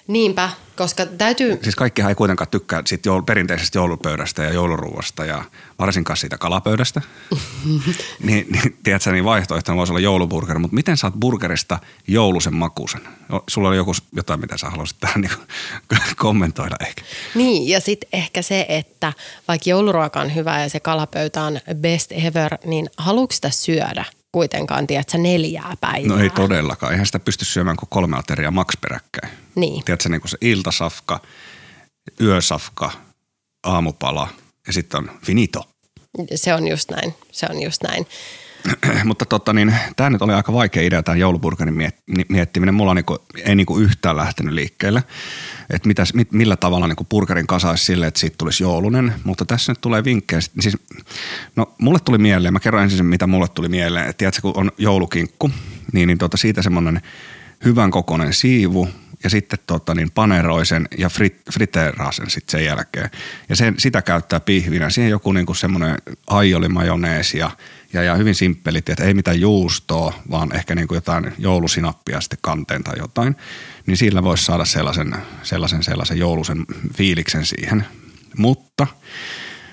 Niinpä, 0.06 0.50
koska 0.76 1.06
täytyy, 1.06 1.58
Siis 1.62 1.76
kaikkihan 1.76 2.08
ei 2.08 2.14
kuitenkaan 2.14 2.48
tykkää 2.48 2.82
siitä 2.86 3.08
joul- 3.08 3.22
perinteisestä 3.22 3.78
joulupöydästä 3.78 4.42
ja 4.42 4.52
jouluruoasta 4.52 5.24
ja 5.24 5.44
varsinkaan 5.78 6.16
siitä 6.16 6.38
kalapöydästä. 6.38 7.02
niin, 8.26 8.46
niin, 8.50 8.78
tiedätkö, 8.82 9.12
niin 9.12 9.24
vaihtoehtona 9.24 9.76
voisi 9.76 9.92
olla 9.92 10.00
jouluburger, 10.00 10.58
mutta 10.58 10.74
miten 10.74 10.96
saat 10.96 11.14
burgerista 11.14 11.78
joulusen 12.08 12.54
makuusen? 12.54 13.00
Sulla 13.48 13.68
oli 13.68 13.76
joku 13.76 13.92
jotain, 14.12 14.40
mitä 14.40 14.56
sä 14.56 14.70
haluaisit 14.70 15.00
tähän 15.00 15.20
niin 15.20 15.32
kommentoida 16.16 16.76
ehkä. 16.80 17.02
niin 17.34 17.68
ja 17.68 17.80
sitten 17.80 18.08
ehkä 18.12 18.42
se, 18.42 18.66
että 18.68 19.12
vaikka 19.48 19.70
jouluruoka 19.70 20.20
on 20.20 20.34
hyvä 20.34 20.62
ja 20.62 20.68
se 20.68 20.80
kalapöytä 20.80 21.42
on 21.42 21.60
best 21.74 22.12
ever, 22.12 22.58
niin 22.64 22.90
haluatko 22.96 23.34
sitä 23.34 23.50
syödä 23.50 24.04
kuitenkaan, 24.32 24.86
tiedätkö, 24.86 25.18
neljää 25.18 25.76
päivää? 25.80 26.16
No 26.16 26.22
ei 26.22 26.30
todellakaan. 26.30 26.92
Eihän 26.92 27.06
sitä 27.06 27.18
pysty 27.18 27.44
syömään 27.44 27.76
kuin 27.76 27.88
kolme 27.88 28.18
ateriaa 28.18 28.50
maks 28.50 28.76
peräkkäin. 28.80 29.32
Niin, 29.54 29.84
Tiedätkö, 29.84 30.08
niin 30.08 30.20
kuin 30.20 30.30
se 30.30 30.38
iltasafka, 30.40 31.20
yösafka, 32.20 32.90
aamupala 33.62 34.28
ja 34.66 34.72
sitten 34.72 34.98
on 34.98 35.10
finito. 35.26 35.68
se 36.34 36.54
on 36.54 36.68
just 36.68 36.90
näin, 36.90 37.14
se 37.32 37.46
on 37.50 37.62
just 37.62 37.82
näin. 37.82 38.06
Mutta 39.04 39.24
totta 39.24 39.52
niin, 39.52 39.74
tämä 39.96 40.10
nyt 40.10 40.22
oli 40.22 40.32
aika 40.32 40.52
vaikea 40.52 40.82
idea, 40.82 41.02
tämä 41.02 41.16
jouluburgerin 41.16 41.74
miet- 41.74 42.24
miettiminen. 42.28 42.74
Mulla 42.74 42.94
niinku, 42.94 43.18
ei 43.44 43.54
niinku 43.54 43.78
yhtään 43.78 44.16
lähtenyt 44.16 44.54
liikkeelle, 44.54 45.02
että 45.70 45.88
mitäs, 45.88 46.14
mit, 46.14 46.32
millä 46.32 46.56
tavalla 46.56 46.86
niinku 46.86 47.04
burgerin 47.04 47.46
kasaisi 47.46 47.84
sille, 47.84 48.06
että 48.06 48.20
siitä 48.20 48.34
tulisi 48.38 48.62
joulunen. 48.62 49.14
Mutta 49.24 49.44
tässä 49.44 49.72
nyt 49.72 49.80
tulee 49.80 50.04
vinkkejä. 50.04 50.40
Siis, 50.60 50.76
no, 51.56 51.74
mulle 51.78 51.98
tuli 52.04 52.18
mieleen, 52.18 52.52
mä 52.52 52.60
kerron 52.60 52.82
ensin 52.82 52.96
sen, 52.96 53.06
mitä 53.06 53.26
mulle 53.26 53.48
tuli 53.48 53.68
mieleen. 53.68 54.08
Että 54.08 54.18
tiedätkö, 54.18 54.42
kun 54.42 54.52
on 54.56 54.72
joulukinkku, 54.78 55.50
niin, 55.92 56.06
niin 56.06 56.18
tota, 56.18 56.36
siitä 56.36 56.62
semmoinen 56.62 57.00
hyvän 57.64 57.90
kokoinen 57.90 58.32
siivu 58.32 58.88
ja 59.24 59.30
sitten 59.30 59.58
tota, 59.66 59.94
niin 59.94 60.10
paneroisen 60.10 60.88
ja 60.98 61.08
frit, 61.08 61.36
friteeraasen 61.52 62.30
sitten 62.30 62.52
sen 62.52 62.64
jälkeen. 62.64 63.10
Ja 63.48 63.56
sen, 63.56 63.74
sitä 63.78 64.02
käyttää 64.02 64.40
pihvinä. 64.40 64.90
Siihen 64.90 65.10
joku 65.10 65.32
niinku 65.32 65.54
semmoinen 65.54 65.98
aiolimajoneesi 66.26 67.38
ja, 67.38 67.50
ja, 67.92 68.02
ja 68.02 68.14
hyvin 68.14 68.34
simppelit, 68.34 68.88
että 68.88 69.04
ei 69.04 69.14
mitään 69.14 69.40
juustoa, 69.40 70.14
vaan 70.30 70.56
ehkä 70.56 70.74
niinku 70.74 70.94
jotain 70.94 71.32
joulusinappia 71.38 72.20
sitten 72.20 72.38
kanteen 72.42 72.84
tai 72.84 72.98
jotain. 72.98 73.36
Niin 73.86 73.96
sillä 73.96 74.22
voisi 74.22 74.44
saada 74.44 74.64
sellaisen, 74.64 75.16
sellaisen, 75.42 75.82
sellaisen 75.82 76.18
joulusen 76.18 76.66
fiiliksen 76.96 77.46
siihen. 77.46 77.86
Mutta 78.36 78.86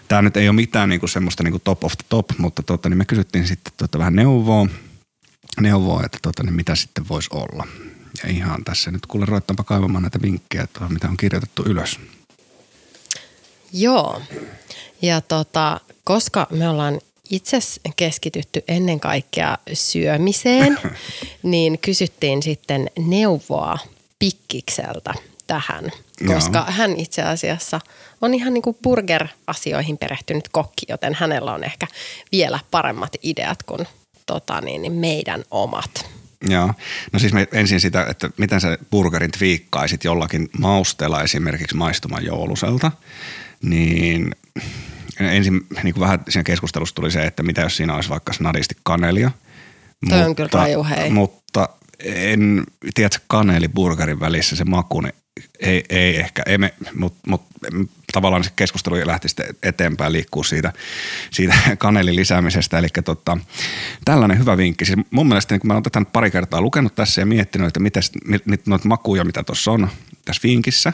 tämä 0.07 0.21
nyt 0.21 0.37
ei 0.37 0.49
ole 0.49 0.55
mitään 0.55 0.89
niinku 0.89 1.07
semmoista 1.07 1.43
niinku 1.43 1.59
top 1.59 1.83
of 1.83 1.93
the 1.97 2.05
top, 2.09 2.25
mutta 2.37 2.63
tota, 2.63 2.89
niin 2.89 2.97
me 2.97 3.05
kysyttiin 3.05 3.47
sitten 3.47 3.73
tota 3.77 3.99
vähän 3.99 4.15
neuvoa, 4.15 4.67
neuvoa 5.61 6.03
että 6.05 6.17
tota, 6.21 6.43
niin 6.43 6.53
mitä 6.53 6.75
sitten 6.75 7.09
voisi 7.09 7.29
olla. 7.33 7.67
Ja 8.23 8.29
ihan 8.29 8.63
tässä 8.63 8.91
nyt 8.91 9.05
kuule 9.05 9.25
roittaanpa 9.25 9.63
kaivamaan 9.63 10.01
näitä 10.01 10.21
vinkkejä, 10.21 10.63
että 10.63 10.89
mitä 10.89 11.07
on 11.07 11.17
kirjoitettu 11.17 11.63
ylös. 11.65 11.99
Joo. 13.73 14.21
Ja 15.01 15.21
tota, 15.21 15.81
koska 16.03 16.47
me 16.51 16.69
ollaan 16.69 16.99
itse 17.29 17.59
keskitytty 17.95 18.63
ennen 18.67 18.99
kaikkea 18.99 19.57
syömiseen, 19.73 20.79
niin 21.43 21.79
kysyttiin 21.79 22.43
sitten 22.43 22.89
neuvoa 22.99 23.77
Pikkikseltä 24.19 25.13
tähän, 25.47 25.91
koska 26.27 26.59
Joo. 26.59 26.65
hän 26.67 26.99
itse 26.99 27.21
asiassa 27.21 27.79
on 28.21 28.33
ihan 28.33 28.53
niin 28.53 28.61
kuin 28.61 28.77
burger-asioihin 28.83 29.97
perehtynyt 29.97 30.49
kokki, 30.51 30.85
joten 30.89 31.13
hänellä 31.13 31.53
on 31.53 31.63
ehkä 31.63 31.87
vielä 32.31 32.59
paremmat 32.71 33.15
ideat 33.23 33.63
kuin 33.63 33.87
tota 34.25 34.61
niin, 34.61 34.81
niin 34.81 34.93
meidän 34.93 35.43
omat. 35.51 36.05
Joo. 36.49 36.73
No 37.13 37.19
siis 37.19 37.33
me 37.33 37.47
ensin 37.51 37.79
sitä, 37.79 38.05
että 38.09 38.29
miten 38.37 38.61
sä 38.61 38.77
burgerin 38.91 39.31
twiikkaisit 39.31 40.03
jollakin 40.03 40.49
mausteella 40.59 41.23
esimerkiksi 41.23 41.75
maistumaan 41.75 42.25
jouluselta, 42.25 42.91
niin 43.61 44.35
ensin 45.19 45.61
niin 45.83 45.93
kuin 45.93 46.01
vähän 46.01 46.19
siinä 46.29 46.43
keskustelussa 46.43 46.95
tuli 46.95 47.11
se, 47.11 47.23
että 47.23 47.43
mitä 47.43 47.61
jos 47.61 47.77
siinä 47.77 47.95
olisi 47.95 48.09
vaikka 48.09 48.33
snadisti 48.33 48.75
kanelia. 48.83 49.31
Toi 50.09 50.23
on 50.23 50.35
kyllä 50.35 50.49
raju, 50.53 50.83
hei. 50.83 51.09
Mutta 51.09 51.69
en, 51.99 52.63
tiedätkö, 52.93 53.23
kaneli 53.27 53.67
burgerin 53.67 54.19
välissä 54.19 54.55
se 54.55 54.65
maku, 54.65 55.01
niin 55.01 55.13
ei, 55.59 55.83
ei 55.89 56.17
ehkä, 56.17 56.43
ei 56.45 56.57
me, 56.57 56.73
mutta 56.93 57.19
mut, 57.27 57.41
tavallaan 58.13 58.43
se 58.43 58.51
keskustelu 58.55 58.95
lähti 59.07 59.29
sitten 59.29 59.55
eteenpäin 59.63 60.13
liikkuu 60.13 60.43
siitä, 60.43 60.73
siitä 61.31 61.55
kanelin 61.77 62.15
lisäämisestä. 62.15 62.79
Eli 62.79 62.87
tota, 63.05 63.37
tällainen 64.05 64.39
hyvä 64.39 64.57
vinkki. 64.57 64.85
Siis 64.85 64.99
mun 65.11 65.27
mielestä 65.27 65.53
niin 65.53 65.59
kun 65.59 65.67
mä 65.67 65.73
oon 65.73 65.83
tätä 65.83 66.01
pari 66.13 66.31
kertaa 66.31 66.61
lukenut 66.61 66.95
tässä 66.95 67.21
ja 67.21 67.25
miettinyt, 67.25 67.67
että 67.67 67.79
miten 67.79 68.03
noita 68.67 68.87
makuja, 68.87 69.23
mitä 69.23 69.43
tuossa 69.43 69.71
on 69.71 69.89
tässä 70.25 70.41
vinkissä, 70.43 70.93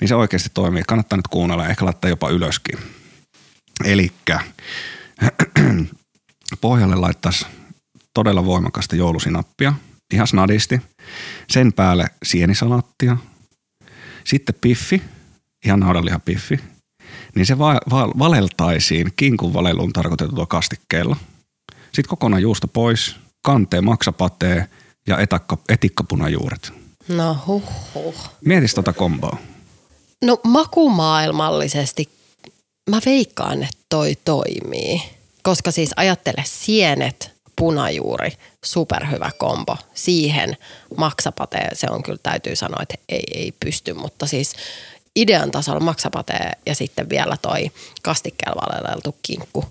niin 0.00 0.08
se 0.08 0.14
oikeasti 0.14 0.50
toimii. 0.54 0.82
Kannattaa 0.86 1.16
nyt 1.16 1.28
kuunnella 1.28 1.64
ja 1.64 1.70
ehkä 1.70 1.84
laittaa 1.84 2.10
jopa 2.10 2.30
ylöskin. 2.30 2.78
Elikkä 3.84 4.40
pohjalle 6.60 6.96
laittaisi 6.96 7.46
todella 8.14 8.44
voimakasta 8.44 8.96
joulusinappia, 8.96 9.72
ihan 10.12 10.26
snadisti. 10.26 10.80
Sen 11.50 11.72
päälle 11.72 12.06
sienisalaattia. 12.22 13.16
Sitten 14.24 14.54
piffi, 14.60 15.02
ihan 15.64 15.80
naudanlihapiffi. 15.80 16.60
Niin 17.34 17.46
se 17.46 17.58
va- 17.58 17.80
va- 17.90 18.12
valeltaisiin 18.18 19.12
kinkun 19.16 19.54
valeluun 19.54 19.92
tarkoitetulla 19.92 20.46
kastikkeella. 20.46 21.16
Sitten 21.84 22.08
kokonaan 22.08 22.42
juusto 22.42 22.68
pois, 22.68 23.16
kanteen 23.42 23.84
maksapatee 23.84 24.68
ja 25.06 25.18
etakka, 25.18 25.58
etikkapunajuuret. 25.68 26.72
No 27.08 27.38
huh 27.46 27.62
huh. 27.94 28.30
Mietis 28.44 28.74
tota 28.74 28.92
komboa. 28.92 29.38
No 30.24 30.40
makumaailmallisesti 30.44 32.08
mä 32.90 33.00
veikkaan, 33.06 33.62
että 33.62 33.84
toi 33.88 34.16
toimii. 34.24 35.02
Koska 35.42 35.70
siis 35.70 35.90
ajattele 35.96 36.44
sienet, 36.46 37.32
punajuuri, 37.56 38.32
superhyvä 38.64 39.30
kombo. 39.38 39.76
Siihen 39.94 40.56
maksapate, 40.96 41.58
se 41.72 41.86
on 41.90 42.02
kyllä 42.02 42.18
täytyy 42.22 42.56
sanoa, 42.56 42.82
että 42.82 42.94
ei, 43.08 43.24
ei 43.34 43.52
pysty, 43.60 43.94
mutta 43.94 44.26
siis 44.26 44.54
idean 45.16 45.50
tasolla 45.50 45.80
maksapate 45.80 46.34
ja 46.66 46.74
sitten 46.74 47.08
vielä 47.08 47.36
toi 47.42 47.70
kastikkeella 48.02 48.62
valeleltu 48.62 49.16
kinkku. 49.22 49.64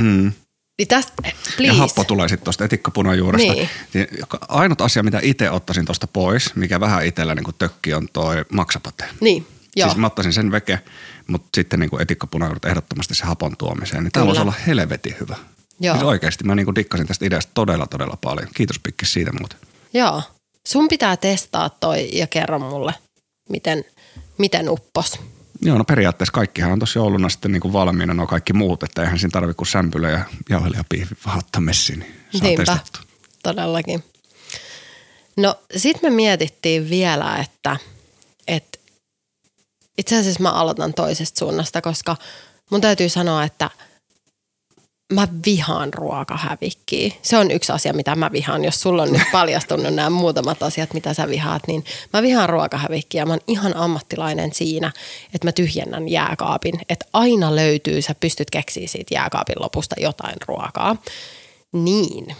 Mm. 0.00 0.32
Niin 0.78 0.88
tästä, 0.88 1.12
please. 1.56 1.64
Ja 1.64 1.74
happo 1.74 2.04
tulee 2.04 2.28
sitten 2.28 2.44
tuosta 2.44 2.64
etikkapunajuuresta. 2.64 3.52
Niin. 3.52 3.68
Niin. 3.94 4.08
Ainut 4.48 4.80
asia, 4.80 5.02
mitä 5.02 5.20
itse 5.22 5.50
ottaisin 5.50 5.84
tuosta 5.84 6.06
pois, 6.06 6.54
mikä 6.54 6.80
vähän 6.80 7.06
itsellä 7.06 7.34
niin 7.34 7.44
tökki 7.58 7.94
on 7.94 8.08
toi 8.12 8.44
maksapate. 8.52 9.04
Niin, 9.20 9.46
joo. 9.76 9.88
Siis 9.88 9.98
mä 9.98 10.06
ottaisin 10.06 10.32
sen 10.32 10.52
veke, 10.52 10.80
mutta 11.26 11.48
sitten 11.54 11.80
niin 11.80 12.00
etikkapunajuuret 12.00 12.64
ehdottomasti 12.64 13.14
se 13.14 13.24
hapon 13.24 13.56
tuomiseen. 13.56 14.04
Niin 14.04 14.12
tämä 14.12 14.26
voisi 14.26 14.40
olla 14.40 14.54
helvetin 14.66 15.16
hyvä. 15.20 15.36
Joo. 15.80 15.94
Siis 15.94 16.06
oikeasti 16.06 16.44
mä 16.44 16.54
niin 16.54 16.74
dikkasin 16.74 17.06
tästä 17.06 17.26
ideasta 17.26 17.50
todella 17.54 17.86
todella 17.86 18.18
paljon. 18.20 18.48
Kiitos 18.54 18.78
Pikki 18.78 19.06
siitä 19.06 19.32
muuten. 19.32 19.58
Joo. 19.94 20.22
Sun 20.66 20.88
pitää 20.88 21.16
testaa 21.16 21.70
toi 21.70 22.08
ja 22.12 22.26
kerro 22.26 22.58
mulle, 22.58 22.94
miten, 23.48 23.84
miten 24.38 24.68
uppos. 24.68 25.20
Joo, 25.62 25.78
no 25.78 25.84
periaatteessa 25.84 26.32
kaikkihan 26.32 26.72
on 26.72 26.78
tuossa 26.78 26.98
jouluna 26.98 27.28
sitten 27.28 27.52
niin 27.52 27.60
kuin 27.60 27.72
valmiina 27.72 28.14
nuo 28.14 28.26
kaikki 28.26 28.52
muut, 28.52 28.82
että 28.82 29.02
eihän 29.02 29.18
siinä 29.18 29.30
tarvitse 29.32 29.56
kuin 29.56 29.68
sämpylä 29.68 30.10
ja 30.10 30.24
jauhelijapiivi 30.48 31.10
vaan 31.26 31.38
ottaa 31.38 31.60
messiin, 31.60 31.98
niin 31.98 32.14
saa 32.32 32.40
Niinpä, 32.42 32.78
todellakin. 33.42 34.04
No 35.36 35.54
sit 35.76 36.02
me 36.02 36.10
mietittiin 36.10 36.90
vielä, 36.90 37.36
että, 37.36 37.76
että 38.48 38.78
itse 39.98 40.18
asiassa 40.18 40.42
mä 40.42 40.50
aloitan 40.50 40.94
toisesta 40.94 41.38
suunnasta, 41.38 41.82
koska 41.82 42.16
mun 42.70 42.80
täytyy 42.80 43.08
sanoa, 43.08 43.44
että 43.44 43.70
mä 45.12 45.28
vihaan 45.46 45.94
ruokahävikkiä. 45.94 47.14
Se 47.22 47.38
on 47.38 47.50
yksi 47.50 47.72
asia, 47.72 47.92
mitä 47.92 48.14
mä 48.14 48.32
vihaan. 48.32 48.64
Jos 48.64 48.80
sulla 48.80 49.02
on 49.02 49.12
nyt 49.12 49.22
paljastunut 49.32 49.94
nämä 49.94 50.10
muutamat 50.10 50.62
asiat, 50.62 50.94
mitä 50.94 51.14
sä 51.14 51.28
vihaat, 51.28 51.62
niin 51.66 51.84
mä 52.12 52.22
vihaan 52.22 52.48
ruokahävikkiä. 52.48 53.26
Mä 53.26 53.32
oon 53.32 53.40
ihan 53.46 53.76
ammattilainen 53.76 54.54
siinä, 54.54 54.92
että 55.34 55.46
mä 55.46 55.52
tyhjennän 55.52 56.08
jääkaapin. 56.08 56.80
Että 56.88 57.06
aina 57.12 57.56
löytyy, 57.56 58.02
sä 58.02 58.14
pystyt 58.20 58.50
keksiä 58.50 58.88
siitä 58.88 59.14
jääkaapin 59.14 59.60
lopusta 59.60 59.96
jotain 59.98 60.36
ruokaa. 60.46 60.96
Niin, 61.72 62.36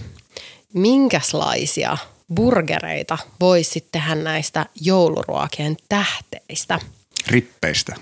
minkälaisia 0.75 1.97
burgereita 2.35 3.19
voisi 3.41 3.71
sitten 3.71 4.03
tehdä 4.03 4.15
näistä 4.15 4.67
jouluruokien 4.81 5.77
tähteistä? 5.89 6.79
Rippeistä, 7.27 7.95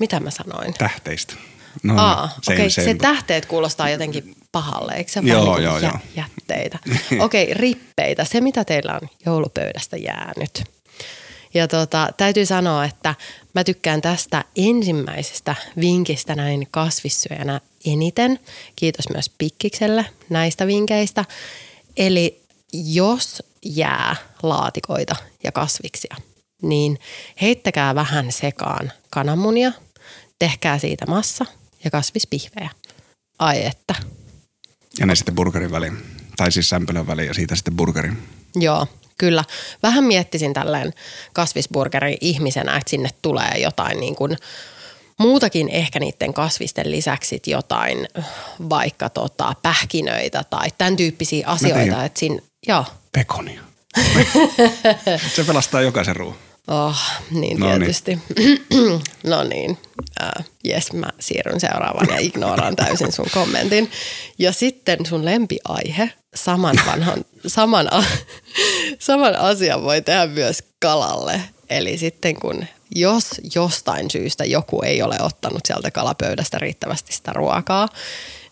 Mitä 0.00 0.20
mä 0.20 0.30
sanoin? 0.30 0.74
tähteistä. 0.74 1.34
No, 1.82 1.94
Aa, 1.98 2.28
same, 2.42 2.56
okei, 2.56 2.70
same. 2.70 2.84
se 2.84 2.94
tähteet 2.94 3.46
kuulostaa 3.46 3.90
jotenkin 3.90 4.36
pahalle, 4.52 4.92
eikö 4.92 5.10
se 5.12 5.20
Joo, 5.24 5.46
vaan 5.46 5.56
niin 5.56 5.64
joo, 5.64 5.78
jä, 5.78 5.88
joo. 5.88 5.98
jätteitä? 6.16 6.78
Okei, 7.24 7.54
rippeitä, 7.54 8.24
se 8.24 8.40
mitä 8.40 8.64
teillä 8.64 8.98
on 9.02 9.08
joulupöydästä 9.26 9.96
jäänyt. 9.96 10.64
Ja 11.54 11.68
tota, 11.68 12.08
täytyy 12.16 12.46
sanoa, 12.46 12.84
että 12.84 13.14
mä 13.54 13.64
tykkään 13.64 14.02
tästä 14.02 14.44
ensimmäisestä 14.56 15.54
vinkistä 15.80 16.34
näin 16.34 16.68
kasvissyöjänä 16.70 17.60
eniten. 17.86 18.38
Kiitos 18.76 19.08
myös 19.14 19.30
Pikkikselle 19.38 20.06
näistä 20.28 20.66
vinkkeistä. 20.66 21.24
Eli 21.96 22.42
jos 22.72 23.42
jää 23.64 24.16
laatikoita 24.42 25.16
ja 25.44 25.52
kasviksia, 25.52 26.16
niin 26.62 26.98
heittäkää 27.40 27.94
vähän 27.94 28.32
sekaan 28.32 28.92
kananmunia, 29.10 29.72
tehkää 30.38 30.78
siitä 30.78 31.06
massa 31.06 31.46
ja 31.84 31.90
kasvispihvejä. 31.90 32.70
Ai 33.38 33.66
että. 33.66 33.94
Ja 34.98 35.06
ne 35.06 35.14
sitten 35.14 35.34
burgerin 35.34 35.70
väliin. 35.70 35.98
Tai 36.36 36.52
siis 36.52 36.68
sämpylän 36.68 37.06
väliin 37.06 37.28
ja 37.28 37.34
siitä 37.34 37.56
sitten 37.56 37.76
burgerin. 37.76 38.22
Joo, 38.54 38.86
kyllä. 39.18 39.44
Vähän 39.82 40.04
miettisin 40.04 40.52
tälleen 40.52 40.92
kasvisburgerin 41.32 42.18
ihmisenä, 42.20 42.76
että 42.76 42.90
sinne 42.90 43.08
tulee 43.22 43.54
jotain 43.58 44.00
niin 44.00 44.16
kuin 44.16 44.36
muutakin 45.18 45.68
ehkä 45.68 46.00
niiden 46.00 46.34
kasvisten 46.34 46.90
lisäksi 46.90 47.40
jotain 47.46 48.08
vaikka 48.70 49.08
tota, 49.08 49.54
pähkinöitä 49.62 50.44
tai 50.50 50.68
tämän 50.78 50.96
tyyppisiä 50.96 51.46
asioita. 51.46 52.04
Että 52.04 52.20
siinä, 52.20 52.38
joo, 52.68 52.84
Pekonia. 53.12 53.60
se 55.34 55.44
pelastaa 55.44 55.80
jokaisen 55.80 56.16
ruoan. 56.16 56.36
Oh, 56.70 56.96
niin 57.30 57.60
No 57.60 57.66
niin. 57.68 57.78
tietysti. 57.78 58.18
no 59.30 59.44
niin, 59.44 59.78
äh, 60.22 60.44
jes 60.64 60.92
mä 60.92 61.08
siirryn 61.20 61.60
seuraavaan 61.60 62.08
ja 62.10 62.18
ignoraan 62.18 62.76
täysin 62.76 63.12
sun 63.12 63.26
kommentin. 63.34 63.90
Ja 64.38 64.52
sitten 64.52 65.06
sun 65.06 65.24
lempiaihe, 65.24 66.10
saman 66.34 66.76
vanhan, 66.86 67.24
saman, 67.46 67.92
a- 67.94 68.04
saman 68.98 69.36
asian 69.36 69.82
voi 69.82 70.02
tehdä 70.02 70.26
myös 70.26 70.62
kalalle. 70.82 71.40
Eli 71.70 71.98
sitten 71.98 72.40
kun 72.40 72.64
jos 72.94 73.26
jostain 73.54 74.10
syystä 74.10 74.44
joku 74.44 74.82
ei 74.82 75.02
ole 75.02 75.16
ottanut 75.20 75.60
sieltä 75.66 75.90
kalapöydästä 75.90 76.58
riittävästi 76.58 77.12
sitä 77.12 77.32
ruokaa, 77.32 77.88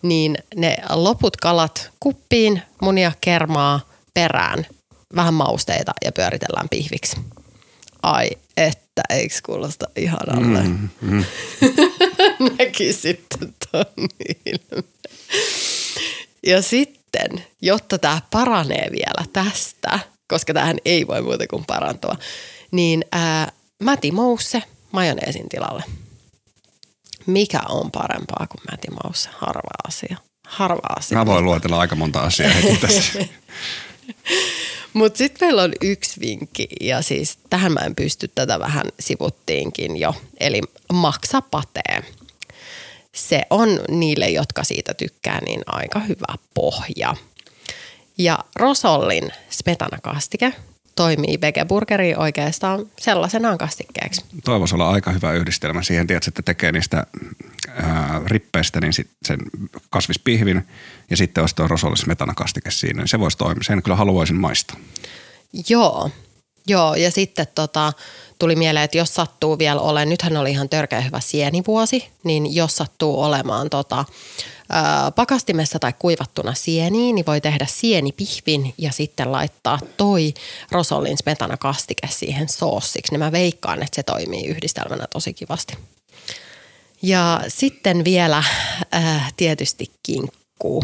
niin 0.01 0.37
ne 0.55 0.77
loput 0.89 1.37
kalat 1.37 1.89
kuppiin, 1.99 2.61
munia 2.81 3.11
kermaa 3.21 3.79
perään, 4.13 4.65
vähän 5.15 5.33
mausteita 5.33 5.91
ja 6.05 6.11
pyöritellään 6.11 6.69
pihviksi. 6.69 7.17
Ai 8.03 8.29
että, 8.57 9.01
eikö 9.09 9.35
kuulosta 9.45 9.85
ihanalle? 9.95 10.63
Mm, 10.63 10.89
mm. 11.01 11.25
Näki 12.59 12.93
sitten 12.93 13.53
ton 13.71 14.07
ilmeen. 14.45 14.83
Ja 16.47 16.61
sitten, 16.61 17.45
jotta 17.61 17.97
tämä 17.97 18.21
paranee 18.31 18.87
vielä 18.91 19.25
tästä, 19.33 19.99
koska 20.27 20.53
tähän 20.53 20.77
ei 20.85 21.07
voi 21.07 21.21
muuta 21.21 21.47
kuin 21.47 21.65
parantua, 21.67 22.15
niin 22.71 23.05
ää, 23.11 23.51
mätimousse 23.83 24.63
majoneesin 24.91 25.49
tilalle. 25.49 25.83
Mikä 27.25 27.59
on 27.69 27.91
parempaa 27.91 28.47
kuin 28.47 28.61
mätimousse? 28.71 29.29
Harva 29.37 29.87
asia. 29.87 30.17
Harva 30.47 30.87
asia. 30.97 31.17
Mä 31.17 31.25
voin 31.25 31.45
luetella 31.45 31.79
aika 31.79 31.95
monta 31.95 32.19
asiaa 32.19 32.49
heti 32.49 32.77
tässä. 32.77 33.19
Mutta 34.93 35.17
sitten 35.17 35.47
meillä 35.47 35.63
on 35.63 35.73
yksi 35.81 36.19
vinkki 36.19 36.67
ja 36.81 37.01
siis 37.01 37.37
tähän 37.49 37.71
mä 37.71 37.79
en 37.79 37.95
pysty, 37.95 38.27
tätä 38.27 38.59
vähän 38.59 38.85
sivuttiinkin 38.99 39.97
jo. 39.97 40.15
Eli 40.39 40.61
maksapatee. 40.93 42.03
Se 43.15 43.41
on 43.49 43.79
niille, 43.87 44.29
jotka 44.29 44.63
siitä 44.63 44.93
tykkää, 44.93 45.41
niin 45.45 45.61
aika 45.65 45.99
hyvä 45.99 46.35
pohja. 46.53 47.15
Ja 48.17 48.39
Rosollin 48.55 49.31
smetanakastike 49.49 50.53
toimii 50.99 51.41
vegeburgeriin 51.41 52.19
oikeastaan 52.19 52.85
sellaisenaan 52.99 53.57
kastikkeeksi. 53.57 54.25
Toivoisi 54.43 54.75
olla 54.75 54.89
aika 54.89 55.11
hyvä 55.11 55.33
yhdistelmä 55.33 55.83
siihen, 55.83 56.07
tiedätkö, 56.07 56.29
että 56.29 56.41
tekee 56.41 56.71
niistä 56.71 57.05
ää, 57.75 58.21
rippeistä 58.25 58.81
niin 58.81 58.93
sit 58.93 59.09
sen 59.25 59.39
kasvispihvin 59.89 60.67
ja 61.09 61.17
sitten 61.17 61.41
olisi 61.41 61.55
tuo 61.55 61.67
rosollis 61.67 62.05
metanakastike 62.05 62.71
siinä. 62.71 63.01
Niin 63.01 63.07
se 63.07 63.19
voisi 63.19 63.37
toimia. 63.37 63.63
Sen 63.63 63.83
kyllä 63.83 63.95
haluaisin 63.95 64.35
maistaa. 64.35 64.77
Joo, 65.69 66.11
joo. 66.67 66.95
Ja 66.95 67.11
sitten 67.11 67.47
tota, 67.55 67.93
tuli 68.39 68.55
mieleen, 68.55 68.85
että 68.85 68.97
jos 68.97 69.13
sattuu 69.13 69.59
vielä 69.59 69.81
olemaan, 69.81 70.09
nythän 70.09 70.37
oli 70.37 70.51
ihan 70.51 70.69
törkeä 70.69 71.01
hyvä 71.01 71.19
sienivuosi, 71.19 72.07
niin 72.23 72.55
jos 72.55 72.77
sattuu 72.77 73.21
olemaan 73.21 73.69
tota, 73.69 74.05
ää, 74.69 75.11
pakastimessa 75.11 75.79
tai 75.79 75.93
kuivattuna 75.99 76.53
sieniin, 76.53 77.15
niin 77.15 77.25
voi 77.25 77.41
tehdä 77.41 77.65
sienipihvin 77.69 78.73
ja 78.77 78.91
sitten 78.91 79.31
laittaa 79.31 79.79
toi 79.97 80.33
Rosollin 80.71 81.17
smetana-kastike 81.17 82.07
siihen 82.09 82.49
soossiksi. 82.49 83.11
Niin 83.11 83.19
mä 83.19 83.31
veikkaan, 83.31 83.83
että 83.83 83.95
se 83.95 84.03
toimii 84.03 84.45
yhdistelmänä 84.45 85.07
tosi 85.13 85.33
kivasti. 85.33 85.77
Ja 87.01 87.41
sitten 87.47 88.03
vielä 88.03 88.43
äh, 88.95 89.33
tietysti 89.37 89.91
kinkku. 90.03 90.83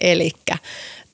Eli 0.00 0.30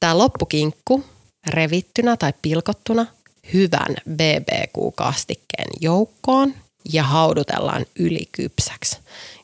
tämä 0.00 0.18
loppukinkku 0.18 1.04
revittynä 1.46 2.16
tai 2.16 2.32
pilkottuna 2.42 3.06
hyvän 3.52 3.96
BBQ-kastikkeen 4.10 5.68
joukkoon 5.80 6.54
ja 6.92 7.02
haudutellaan 7.02 7.86
ylikypsäksi. 7.98 8.98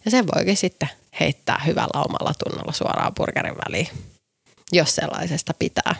Ja 0.04 0.10
sen 0.10 0.26
voikin 0.34 0.56
sitten 0.56 0.88
heittää 1.20 1.62
hyvällä 1.66 2.02
omalla 2.04 2.32
tunnolla 2.44 2.72
suoraan 2.72 3.14
burgerin 3.14 3.54
väliin, 3.66 3.88
jos 4.72 4.94
sellaisesta 4.94 5.54
pitää. 5.58 5.94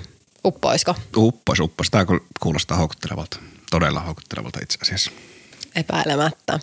Uppoisko? 0.45 0.95
Uppos, 1.17 1.61
uppos. 1.61 1.91
Tämä 1.91 2.05
kuulostaa 2.41 2.77
houkuttelevalta. 2.77 3.39
Todella 3.71 4.01
houkuttelevalta 4.01 4.59
itse 4.63 4.79
asiassa. 4.83 5.11
Epäilemättä. 5.75 6.61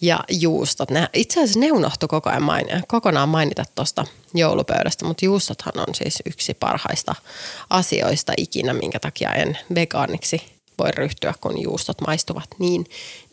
Ja 0.00 0.20
juustot. 0.28 0.90
Ne, 0.90 1.08
itse 1.12 1.40
asiassa 1.40 1.60
ne 1.60 1.72
unohtu 1.72 2.08
koko 2.08 2.30
ajan 2.30 2.42
main, 2.42 2.66
kokonaan 2.88 3.28
mainita 3.28 3.64
tuosta 3.74 4.04
joulupöydästä, 4.34 5.04
mutta 5.04 5.24
juustothan 5.24 5.88
on 5.88 5.94
siis 5.94 6.22
yksi 6.26 6.54
parhaista 6.54 7.14
asioista 7.70 8.32
ikinä, 8.36 8.74
minkä 8.74 9.00
takia 9.00 9.32
en 9.32 9.58
vegaaniksi 9.74 10.42
voi 10.78 10.90
ryhtyä, 10.90 11.34
kun 11.40 11.62
juustot 11.62 12.00
maistuvat 12.06 12.48
niin, 12.58 12.86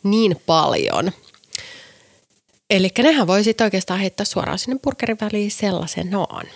niin 0.04 0.42
paljon. 0.46 1.12
Eli 2.70 2.90
nehän 2.98 3.28
voi 3.28 3.44
sitten 3.44 3.66
oikeastaan 3.66 4.00
heittää 4.00 4.26
suoraan 4.26 4.60
sinne 4.60 4.80
burgerin 4.84 5.18
väliin 5.22 5.52
sellaisenaan. 5.52 6.48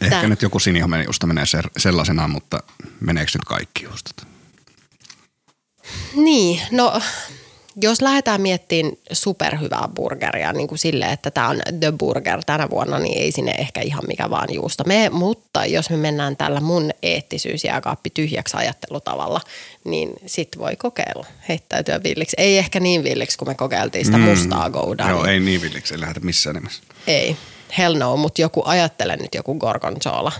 Ehkä 0.00 0.16
Tää. 0.16 0.28
nyt 0.28 0.42
joku 0.42 0.58
sinihomen 0.58 1.04
juusto 1.04 1.26
menee 1.26 1.44
sellaisenaan, 1.76 2.30
mutta 2.30 2.62
meneekö 3.00 3.30
nyt 3.34 3.44
kaikki 3.44 3.84
juustot? 3.84 4.16
Niin, 6.14 6.60
no 6.70 7.00
jos 7.82 8.02
lähdetään 8.02 8.40
miettimään 8.40 8.96
superhyvää 9.12 9.88
burgeria 9.94 10.52
niin 10.52 10.68
kuin 10.68 10.78
silleen, 10.78 11.12
että 11.12 11.30
tämä 11.30 11.48
on 11.48 11.58
The 11.80 11.92
Burger 11.98 12.40
tänä 12.46 12.70
vuonna, 12.70 12.98
niin 12.98 13.18
ei 13.18 13.32
sinne 13.32 13.52
ehkä 13.52 13.80
ihan 13.80 14.04
mikä 14.06 14.30
vaan 14.30 14.54
juusta 14.54 14.84
mene. 14.86 15.10
Mutta 15.10 15.66
jos 15.66 15.90
me 15.90 15.96
mennään 15.96 16.36
tällä 16.36 16.60
mun 16.60 16.90
eettisyysjääkaappi 17.02 18.10
tyhjäksi 18.10 18.56
ajattelutavalla, 18.56 19.40
niin 19.84 20.12
sit 20.26 20.48
voi 20.58 20.76
kokeilla 20.76 21.26
heittäytyä 21.48 22.02
villiksi. 22.02 22.36
Ei 22.38 22.58
ehkä 22.58 22.80
niin 22.80 23.04
villiksi, 23.04 23.38
kun 23.38 23.48
me 23.48 23.54
kokeiltiin 23.54 24.04
sitä 24.04 24.18
mm. 24.18 24.24
mustaa 24.24 24.70
goudaa. 24.70 25.10
Joo, 25.10 25.22
niin... 25.22 25.32
ei 25.32 25.40
niin 25.40 25.62
villiksi, 25.62 25.94
ei 25.94 26.00
lähdetä 26.00 26.20
missään 26.20 26.56
nimessä. 26.56 26.82
Ei, 27.06 27.36
hell 27.78 27.94
no, 27.94 28.16
mutta 28.16 28.40
joku, 28.40 28.62
ajattele 28.64 29.16
nyt 29.16 29.34
joku 29.34 29.54
gorgonzola. 29.54 30.32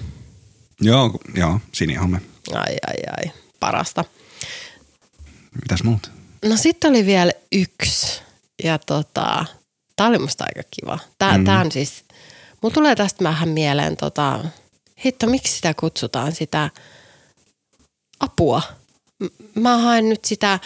Joo, 0.80 1.10
joo, 1.34 1.60
sinihome. 1.72 2.20
Ai, 2.52 2.76
ai, 2.86 2.96
ai, 3.16 3.32
parasta. 3.60 4.04
Mitäs 5.62 5.82
muuta? 5.82 6.17
No 6.44 6.56
sitten 6.56 6.90
oli 6.90 7.06
vielä 7.06 7.32
yksi 7.52 8.20
ja 8.64 8.78
tota, 8.78 9.44
tää 9.96 10.06
oli 10.06 10.18
musta 10.18 10.44
aika 10.44 10.68
kiva. 10.70 10.98
Tää, 11.18 11.38
mm. 11.38 11.44
tää 11.44 11.60
on 11.60 11.72
siis, 11.72 12.04
mulla 12.62 12.74
tulee 12.74 12.96
tästä 12.96 13.24
vähän 13.24 13.48
mieleen 13.48 13.96
tota, 13.96 14.44
hitto 15.04 15.26
miksi 15.26 15.56
sitä 15.56 15.74
kutsutaan 15.74 16.32
sitä 16.32 16.70
apua. 18.20 18.62
Mä 19.54 19.78
haen 19.78 20.08
nyt 20.08 20.24
sitä 20.24 20.58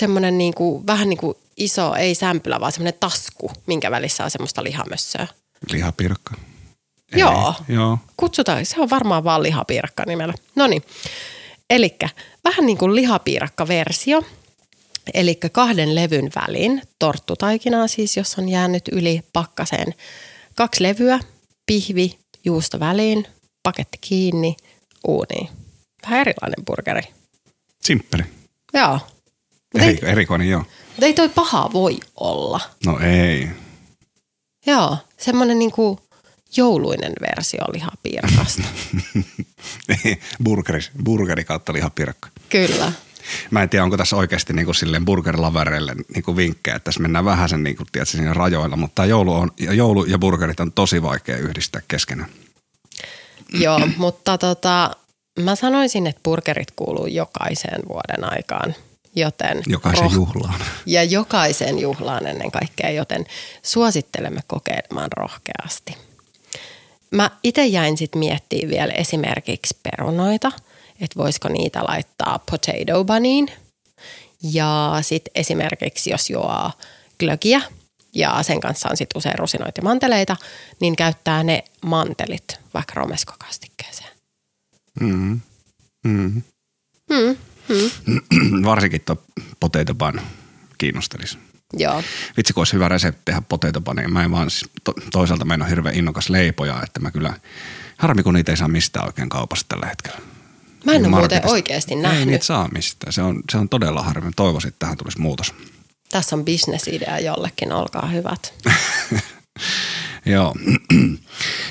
semmonen 0.00 0.38
niinku, 0.38 0.86
vähän 0.86 1.08
niinku 1.08 1.38
iso, 1.56 1.94
ei 1.94 2.14
sämpylä, 2.14 2.60
vaan 2.60 2.72
semmonen 2.72 2.94
tasku, 3.00 3.52
minkä 3.66 3.90
välissä 3.90 4.24
on 4.24 4.30
semmoista 4.30 4.64
lihamössöä. 4.64 5.26
Lihapirkka. 5.70 6.34
Ei, 7.12 7.20
joo. 7.20 7.54
joo. 7.68 7.98
Kutsutaan, 8.16 8.66
se 8.66 8.80
on 8.80 8.90
varmaan 8.90 9.24
vaan 9.24 9.42
lihapiirakka 9.42 10.04
nimellä. 10.06 10.34
No 10.54 10.66
niin. 10.66 10.82
Elikkä 11.70 12.08
vähän 12.44 12.66
niin 12.66 12.78
kuin 12.78 12.94
lihapiirakka-versio– 12.94 14.22
Eli 15.14 15.38
kahden 15.52 15.94
levyn 15.94 16.30
väliin, 16.34 16.82
torttutaikinaa 16.98 17.88
siis, 17.88 18.16
jos 18.16 18.38
on 18.38 18.48
jäänyt 18.48 18.88
yli 18.92 19.22
pakkaseen, 19.32 19.94
kaksi 20.54 20.82
levyä, 20.82 21.20
pihvi, 21.66 22.18
juusto 22.44 22.80
väliin, 22.80 23.26
paketti 23.62 23.98
kiinni, 24.00 24.56
uuniin. 25.06 25.48
Vähän 26.02 26.20
erilainen 26.20 26.64
burgeri. 26.66 27.02
Simppeli. 27.82 28.22
Joo. 28.74 29.00
Eri, 29.74 29.86
ei, 29.86 29.98
erikoinen, 30.02 30.48
joo. 30.48 30.64
Mutta 30.88 31.06
ei 31.06 31.14
toi 31.14 31.28
paha 31.28 31.70
voi 31.72 31.98
olla. 32.16 32.60
No 32.86 32.98
ei. 32.98 33.48
Joo, 34.66 34.96
semmoinen 35.18 35.58
niinku 35.58 36.00
jouluinen 36.56 37.12
versio 37.20 37.64
lihapiirakasta. 37.72 38.62
burgeri, 40.44 40.80
burgeri 41.04 41.44
kautta 41.44 41.72
lihapiirakka. 41.72 42.28
Kyllä. 42.48 42.92
Mä 43.50 43.62
en 43.62 43.68
tiedä, 43.68 43.84
onko 43.84 43.96
tässä 43.96 44.16
oikeasti 44.16 44.52
niin 44.52 44.64
kuin 44.64 44.74
silleen 44.74 45.04
burgerlavereille 45.04 45.94
niin 46.14 46.22
kuin 46.22 46.36
vinkkejä, 46.36 46.76
että 46.76 46.84
tässä 46.84 47.00
mennään 47.00 47.24
vähän 47.24 47.48
sen 47.48 47.62
niin 47.62 47.76
kuin, 47.76 47.86
tiedätkö, 47.92 48.10
siinä 48.10 48.34
rajoilla, 48.34 48.76
mutta 48.76 49.04
joulu, 49.04 49.34
on, 49.34 49.50
joulu 49.58 50.04
ja 50.04 50.18
burgerit 50.18 50.60
on 50.60 50.72
tosi 50.72 51.02
vaikea 51.02 51.36
yhdistää 51.36 51.82
keskenään. 51.88 52.30
Joo, 53.52 53.80
mutta 53.96 54.38
tota, 54.38 54.90
mä 55.40 55.56
sanoisin, 55.56 56.06
että 56.06 56.20
burgerit 56.24 56.70
kuuluu 56.76 57.06
jokaiseen 57.06 57.82
vuoden 57.88 58.32
aikaan. 58.32 58.74
Joten 59.16 59.62
jokaisen 59.66 60.06
roh- 60.06 60.14
juhlaan. 60.14 60.60
Ja 60.86 61.04
jokaisen 61.04 61.78
juhlaan 61.78 62.26
ennen 62.26 62.50
kaikkea, 62.50 62.90
joten 62.90 63.26
suosittelemme 63.62 64.40
kokeilemaan 64.46 65.08
rohkeasti. 65.16 65.94
Mä 67.10 67.30
itse 67.44 67.66
jäin 67.66 67.96
sitten 67.96 68.18
miettimään 68.18 68.70
vielä 68.70 68.92
esimerkiksi 68.92 69.76
perunoita– 69.82 70.52
että 71.00 71.18
voisiko 71.18 71.48
niitä 71.48 71.84
laittaa 71.88 72.38
potato 72.50 73.04
buniin. 73.04 73.48
Ja 74.42 74.98
sitten 75.00 75.32
esimerkiksi 75.34 76.10
jos 76.10 76.30
juo 76.30 76.70
glögiä 77.20 77.60
ja 78.14 78.42
sen 78.42 78.60
kanssa 78.60 78.88
on 78.90 78.96
sitten 78.96 79.18
usein 79.18 79.38
rusinoita 79.38 79.78
ja 79.78 79.82
manteleita, 79.82 80.36
niin 80.80 80.96
käyttää 80.96 81.42
ne 81.42 81.64
mantelit 81.86 82.58
vaikka 82.74 82.94
romeskokastikkeeseen. 82.94 84.10
Mm. 85.00 85.40
Mm. 86.06 86.42
Mm. 87.10 87.36
Mm. 87.68 88.64
Varsinkin 88.70 89.00
tuo 89.00 89.16
potato 89.60 89.94
bun 89.94 90.20
kiinnostelisi. 90.78 91.38
Joo. 91.72 92.02
Vitsi, 92.36 92.52
kun 92.52 92.60
olisi 92.60 92.72
hyvä 92.72 92.88
resepti 92.88 93.22
tehdä 93.24 93.42
potato 93.48 93.80
bunia. 93.80 94.08
Mä 94.08 94.24
en 94.24 94.30
vaan, 94.30 94.50
siis 94.50 94.70
to, 94.84 94.94
toisaalta 95.12 95.44
mä 95.44 95.54
en 95.54 95.62
ole 95.62 95.70
hirveän 95.70 95.94
innokas 95.94 96.28
leipoja, 96.30 96.82
että 96.82 97.00
mä 97.00 97.10
kyllä, 97.10 97.34
harmi 97.98 98.22
kun 98.22 98.34
niitä 98.34 98.52
ei 98.52 98.56
saa 98.56 98.68
mistään 98.68 99.06
oikein 99.06 99.28
kaupasta 99.28 99.66
tällä 99.68 99.86
hetkellä. 99.86 100.18
Mä 100.84 100.92
en 100.92 101.06
ole 101.06 101.08
muuten 101.08 101.46
oikeasti 101.46 101.94
nähnyt. 101.94 102.20
Ei 102.20 102.26
niitä 102.26 102.44
saa 102.44 102.68
mistään. 102.68 103.12
Se 103.12 103.22
on, 103.22 103.42
se 103.50 103.58
on 103.58 103.68
todella 103.68 104.02
harmi. 104.02 104.30
Toivoisin, 104.36 104.68
että 104.68 104.78
tähän 104.78 104.96
tulisi 104.96 105.20
muutos. 105.20 105.54
Tässä 106.10 106.36
on 106.36 106.44
bisnesidea 106.44 107.18
jollekin, 107.18 107.72
olkaa 107.72 108.06
hyvät. 108.06 108.54
Joo. 110.26 110.54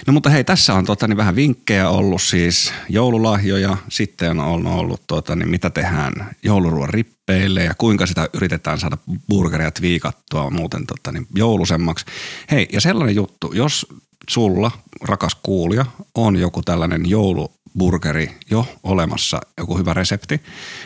No 0.07 0.13
mutta 0.13 0.29
hei, 0.29 0.43
tässä 0.43 0.73
on 0.73 0.85
tota, 0.85 1.07
niin 1.07 1.17
vähän 1.17 1.35
vinkkejä 1.35 1.89
ollut 1.89 2.21
siis 2.21 2.73
joululahjoja. 2.89 3.77
Sitten 3.89 4.39
on 4.39 4.67
ollut, 4.67 5.01
tota, 5.07 5.35
niin 5.35 5.49
mitä 5.49 5.69
tehdään 5.69 6.35
jouluruoan 6.43 6.89
rippeille 6.89 7.63
ja 7.63 7.73
kuinka 7.77 8.05
sitä 8.05 8.29
yritetään 8.33 8.79
saada 8.79 8.97
burgeria 9.29 9.71
viikattua 9.81 10.49
muuten 10.49 10.87
tota, 10.87 11.11
niin 11.11 11.27
joulusemmaksi. 11.35 12.05
Hei, 12.51 12.67
ja 12.73 12.81
sellainen 12.81 13.15
juttu, 13.15 13.51
jos 13.53 13.87
sulla, 14.29 14.71
rakas 15.01 15.37
kuulija, 15.43 15.85
on 16.15 16.35
joku 16.35 16.61
tällainen 16.61 17.09
joulu 17.09 17.53
burgeri 17.77 18.37
jo 18.51 18.65
olemassa, 18.83 19.41
joku 19.57 19.77
hyvä 19.77 19.93
resepti, 19.93 20.41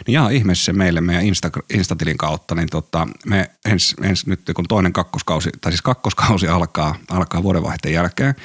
niin 0.07 0.13
jaa 0.13 0.29
ihmeessä 0.29 0.65
se 0.65 0.73
meille 0.73 1.01
meidän 1.01 1.25
Insta, 1.25 1.49
Instatilin 1.73 2.17
kautta, 2.17 2.55
niin 2.55 2.69
tota, 2.69 3.07
me 3.25 3.51
ens, 3.65 3.95
ens 4.01 4.25
nyt 4.25 4.41
kun 4.55 4.65
toinen 4.67 4.93
kakkoskausi, 4.93 5.49
tai 5.61 5.71
siis 5.71 5.81
kakkoskausi 5.81 6.47
alkaa, 6.47 6.95
alkaa 7.09 7.43
vuodenvaihteen 7.43 7.93
jälkeen, 7.93 8.35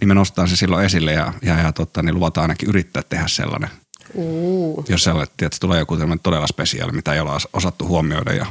niin 0.00 0.08
me 0.08 0.14
nostetaan 0.14 0.48
se 0.48 0.56
silloin 0.56 0.84
esille 0.84 1.12
ja, 1.12 1.32
ja, 1.42 1.58
ja 1.58 1.72
tota, 1.72 2.02
niin 2.02 2.14
luvataan 2.14 2.42
ainakin 2.42 2.68
yrittää 2.68 3.02
tehdä 3.02 3.28
sellainen. 3.28 3.70
Uh. 4.14 4.84
Jos 4.88 5.04
sellainen, 5.04 5.32
että 5.42 5.56
tulee 5.60 5.78
joku 5.78 5.96
todella 6.22 6.46
spesiaali, 6.46 6.92
mitä 6.92 7.14
ei 7.14 7.20
ole 7.20 7.30
osattu 7.52 7.86
huomioida 7.86 8.32
ja 8.32 8.46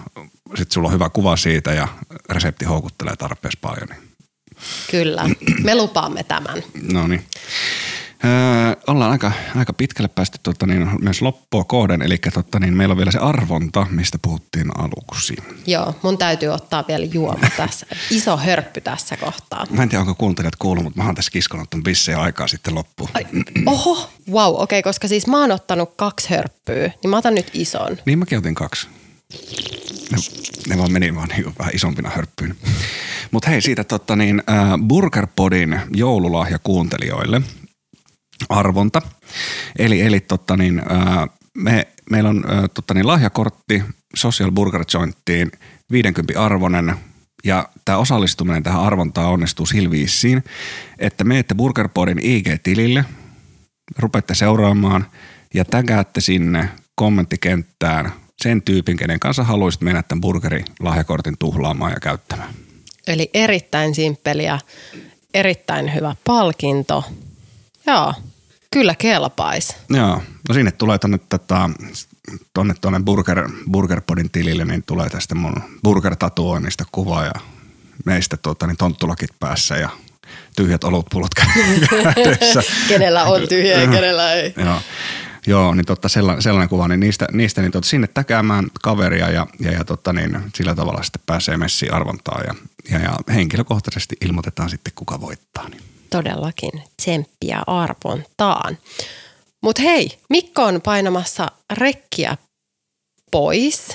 sitten 0.56 0.72
sulla 0.74 0.88
on 0.88 0.94
hyvä 0.94 1.10
kuva 1.10 1.38
siitä 1.38 1.74
ja 1.74 1.88
resepti 2.30 2.66
houkuttelee 2.66 3.16
tarpeeksi 3.16 3.58
paljon. 3.62 3.88
Niin. 3.90 4.12
Kyllä, 4.92 5.30
me 5.64 5.76
lupaamme 5.76 6.24
tämän. 6.24 6.64
No 6.92 7.08
niin. 7.08 7.26
Öö, 8.26 8.76
ollaan 8.88 9.12
aika, 9.12 9.32
aika 9.56 9.74
pitkälle 9.74 10.08
päästy 10.08 10.40
tota, 10.44 10.68
niin, 10.68 10.90
myös 11.02 11.22
loppua 11.22 11.64
kohden, 11.64 12.02
eli 12.02 12.18
tota, 12.34 12.60
niin, 12.60 12.74
meillä 12.74 12.92
on 12.92 12.98
vielä 12.98 13.12
se 13.12 13.20
arvonta, 13.20 13.88
mistä 13.90 14.18
puhuttiin 14.22 14.68
aluksi. 14.78 15.36
Joo, 15.68 15.96
mun 16.04 16.18
täytyy 16.18 16.50
ottaa 16.50 16.84
vielä 16.88 17.06
juoma 17.06 17.50
tässä. 17.58 17.86
Iso 18.10 18.38
hörppy 18.38 18.82
tässä 18.82 19.18
kohtaa. 19.18 19.66
Mä 19.70 19.84
en 19.84 19.90
tiedä, 19.90 20.02
onko 20.02 20.16
kuuntelijat 20.16 20.56
kuullut, 20.56 20.84
mutta 20.84 21.00
mä 21.00 21.06
oon 21.06 21.16
tässä 21.16 21.32
kiskonut 21.32 21.70
ton 21.70 21.84
bisseen 21.84 22.20
aikaa 22.20 22.48
sitten 22.48 22.76
loppuun. 22.76 23.10
Ai, 23.14 23.26
oho, 23.66 24.10
wow, 24.32 24.54
okei, 24.56 24.80
okay, 24.80 24.82
koska 24.90 25.08
siis 25.08 25.28
mä 25.28 25.42
oon 25.42 25.52
ottanut 25.52 25.94
kaksi 25.96 26.30
hörppyä, 26.30 26.92
niin 27.04 27.10
mä 27.10 27.18
otan 27.18 27.36
nyt 27.36 27.50
ison. 27.54 27.98
Niin 28.06 28.20
mäkin 28.20 28.38
otin 28.38 28.56
kaksi. 28.56 28.88
Ne, 30.12 30.18
ne 30.70 30.78
vaan 30.78 30.92
meni 30.92 31.16
vaan 31.16 31.30
niin 31.30 31.54
vähän 31.60 31.76
isompina 31.76 32.10
hörppyinä. 32.10 32.56
Mutta 33.32 33.50
hei, 33.50 33.62
siitä 33.62 33.84
totta 33.84 34.16
niin, 34.16 34.44
äh, 34.50 34.72
Burgerpodin 34.88 35.82
joululahja 35.94 36.60
kuuntelijoille– 36.64 37.42
arvonta. 38.50 39.02
Eli, 39.80 40.02
eli 40.02 40.20
totta 40.20 40.58
niin, 40.58 40.82
me, 41.58 41.88
meillä 42.10 42.30
on 42.30 42.44
totta 42.74 42.94
niin, 42.94 43.08
lahjakortti 43.08 43.84
Social 44.16 44.52
Burger 44.52 44.86
Jointtiin 44.94 45.52
50 45.92 46.46
arvonen 46.46 46.96
ja 47.44 47.70
tämä 47.86 47.98
osallistuminen 47.98 48.64
tähän 48.64 48.82
arvontaan 48.82 49.32
onnistuu 49.32 49.66
silviissiin, 49.66 50.44
että 51.00 51.24
menette 51.24 51.56
Burgerpodin 51.56 52.20
IG-tilille, 52.20 53.06
rupette 53.98 54.36
seuraamaan 54.36 55.06
ja 55.54 55.66
tägäätte 55.66 56.22
sinne 56.22 56.70
kommenttikenttään 56.96 58.12
sen 58.42 58.62
tyypin, 58.62 58.98
kenen 58.98 59.20
kanssa 59.20 59.44
haluaisit 59.44 59.82
mennä 59.82 60.04
tämän 60.04 60.22
burgerin 60.22 60.66
lahjakortin 60.80 61.38
tuhlaamaan 61.40 61.92
ja 61.92 62.00
käyttämään. 62.00 62.54
Eli 63.08 63.30
erittäin 63.34 63.96
simppeliä, 63.96 64.60
erittäin 65.34 65.94
hyvä 65.94 66.16
palkinto. 66.24 67.04
Joo, 67.88 68.14
Kyllä 68.74 68.96
kelpais. 68.96 69.76
Joo, 69.90 70.22
no 70.50 70.54
sinne 70.56 70.72
tulee 70.72 70.98
tonne, 70.98 71.18
tota, 71.18 71.70
tonne, 72.54 72.74
tonne 72.82 73.00
Burger, 73.00 73.50
Burgerpodin 73.72 74.32
tilille, 74.32 74.66
niin 74.66 74.84
tulee 74.86 75.10
tästä 75.10 75.36
mun 75.36 75.54
burger-tatuoinnista 75.84 76.86
kuva 76.92 77.24
ja 77.26 77.34
meistä 78.06 78.38
tota, 78.38 78.68
niin 78.68 78.78
tonttulakit 78.78 79.30
päässä 79.40 79.76
ja 79.78 79.90
tyhjät 80.56 80.84
olutpullot 80.84 81.32
kädessä. 81.40 82.64
kenellä 82.88 83.24
on 83.24 83.48
tyhjä 83.48 83.82
ja 83.82 83.88
kenellä 83.88 84.34
ei. 84.34 84.54
Joo. 84.58 84.82
Joo, 85.48 85.74
niin 85.74 85.86
totta, 85.86 86.10
sellainen, 86.10 86.42
sellainen 86.42 86.70
kuva, 86.70 86.88
niin 86.88 87.00
niistä, 87.00 87.28
niistä 87.32 87.62
niin 87.62 87.72
totta, 87.72 87.90
sinne 87.90 88.08
täkäämään 88.08 88.66
kaveria 88.82 89.30
ja, 89.30 89.48
ja, 89.60 89.72
ja 89.72 89.86
totta, 89.86 90.14
niin 90.14 90.40
sillä 90.56 90.76
tavalla 90.76 91.04
sitten 91.04 91.22
pääsee 91.26 91.58
messiin 91.58 91.94
arvontaan 91.94 92.44
ja, 92.48 92.56
ja, 92.92 93.00
ja 93.00 93.34
henkilökohtaisesti 93.34 94.16
ilmoitetaan 94.26 94.70
sitten, 94.70 94.94
kuka 94.96 95.22
voittaa. 95.22 95.70
Niin. 95.70 95.82
Todellakin 96.12 96.72
tsemppiä 97.02 97.64
arvontaan. 97.68 98.78
Mutta 99.64 99.82
hei, 99.82 100.20
Mikko 100.30 100.64
on 100.64 100.82
painamassa 100.82 101.48
rekkiä 101.74 102.38
pois. 103.32 103.88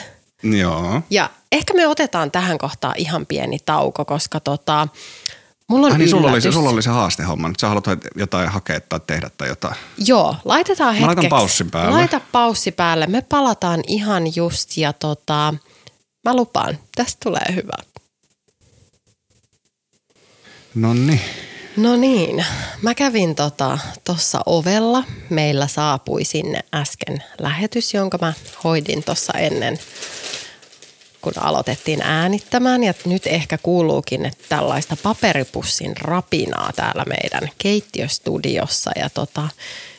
Joo. 0.43 1.03
Ja 1.11 1.31
ehkä 1.53 1.75
me 1.75 1.87
otetaan 1.87 2.31
tähän 2.31 2.59
kohtaan 2.59 2.95
ihan 2.97 3.27
pieni 3.27 3.59
tauko, 3.59 4.05
koska 4.05 4.41
tota, 4.41 4.89
mulla 5.69 5.87
on 5.87 5.93
Ai 5.93 5.99
niin, 5.99 6.09
sulla 6.09 6.31
oli, 6.31 6.41
se, 6.41 6.53
sulla 6.53 6.71
oli 6.71 6.83
se 6.83 6.91
haastehomma. 6.91 7.49
Nyt 7.49 7.61
sä 7.61 7.69
haluat 7.69 7.85
jotain 8.17 8.49
hakea 8.49 8.81
tai 8.81 9.01
tehdä 9.07 9.31
tai 9.39 9.49
jotain. 9.49 9.75
Joo, 9.99 10.37
laitetaan 10.45 10.95
Mä 10.95 11.01
laitan 11.01 11.09
hetkeksi. 11.09 11.29
paussin 11.29 11.71
päälle. 11.71 11.91
Laita 11.97 12.21
paussi 12.33 12.73
päälle. 12.73 13.07
Me 13.07 13.23
palataan 13.23 13.81
ihan 13.87 14.37
just 14.37 14.77
ja 14.77 14.93
tota, 14.93 15.55
mä 16.25 16.37
lupaan, 16.37 16.79
tästä 16.95 17.19
tulee 17.25 17.55
hyvä. 17.55 17.77
No 20.75 20.95
niin. 20.95 21.21
No 21.77 21.97
niin, 21.97 22.45
mä 22.83 22.95
kävin 22.95 23.35
tota 23.35 23.79
tossa 24.05 24.41
ovella. 24.47 25.05
Meillä 25.31 25.67
saapui 25.67 26.25
sinne 26.25 26.61
äsken 26.75 27.23
lähetys, 27.39 27.95
jonka 27.95 28.19
mä 28.21 28.33
hoidin 28.65 29.05
tuossa 29.05 29.33
ennen, 29.33 29.79
kun 31.23 31.33
aloitettiin 31.37 32.03
äänittämään. 32.03 32.85
Ja 32.85 32.95
nyt 33.05 33.27
ehkä 33.27 33.59
kuuluukin 33.59 34.27
että 34.27 34.45
tällaista 34.49 34.97
paperipussin 35.03 35.97
rapinaa 35.97 36.73
täällä 36.77 37.05
meidän 37.05 37.51
keittiöstudiossa. 37.59 38.91
Ja 38.97 39.11
tota, 39.11 39.49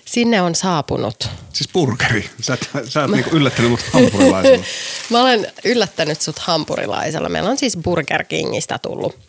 sinne 0.05 0.41
on 0.41 0.55
saapunut. 0.55 1.29
Siis 1.53 1.69
burgeri. 1.73 2.29
Sä 2.41 2.53
et, 2.53 2.69
sä 2.89 3.03
et 3.03 3.11
niinku 3.11 3.29
yllättänyt 3.35 3.71
mut 3.71 3.81
hampurilaisella. 3.93 4.65
Mä 5.09 5.21
olen 5.21 5.51
yllättänyt 5.63 6.21
sut 6.21 6.39
hampurilaisella. 6.39 7.29
Meillä 7.29 7.49
on 7.49 7.57
siis 7.57 7.77
Burger 7.77 8.23
Kingistä 8.23 8.79
tullut 8.79 9.19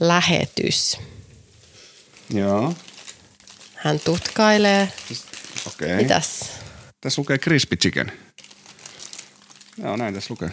lähetys. 0.00 0.98
Joo. 2.30 2.74
Hän 3.74 4.00
tutkailee. 4.00 4.92
Okei. 5.66 5.86
Okay. 5.86 6.02
Mitäs? 6.02 6.52
Tässä 7.00 7.20
lukee 7.20 7.38
crispy 7.38 7.76
chicken. 7.76 8.12
Joo, 9.82 9.96
näin 9.96 10.14
tässä 10.14 10.34
lukee. 10.34 10.50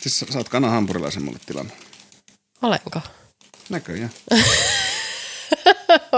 Siis 0.00 0.18
sä, 0.18 0.26
sä 0.30 0.38
oot 0.38 0.48
kanan 0.48 0.70
hampurilaisen 0.70 1.22
mulle 1.22 1.38
tilannut. 1.46 1.74
Olenko? 2.62 3.00
Näköjään. 3.68 4.10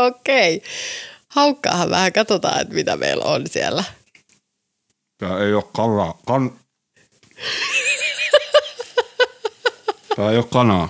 Okei. 0.06 0.62
Haukkaahan 1.28 1.90
vähän, 1.90 2.12
katsotaan, 2.12 2.60
että 2.60 2.74
mitä 2.74 2.96
meillä 2.96 3.24
on 3.24 3.48
siellä. 3.48 3.84
Tää 5.18 5.38
ei 5.38 5.52
oo 5.52 5.62
kalaa. 5.62 6.18
Kan... 6.26 6.52
Tää 10.16 10.30
ei 10.30 10.36
oo 10.36 10.42
kanaa. 10.42 10.88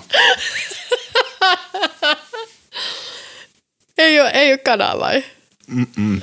Ei 4.03 4.21
ole, 4.21 4.29
ei 4.29 4.51
ole 4.51 4.57
kanaa 4.57 4.99
vai? 4.99 5.23
Mm-mm. 5.67 6.21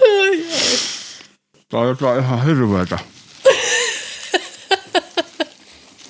Tää 1.69 1.81
on 1.81 1.89
jotain 1.89 2.25
ihan 2.25 2.45
hirveetä. 2.45 2.99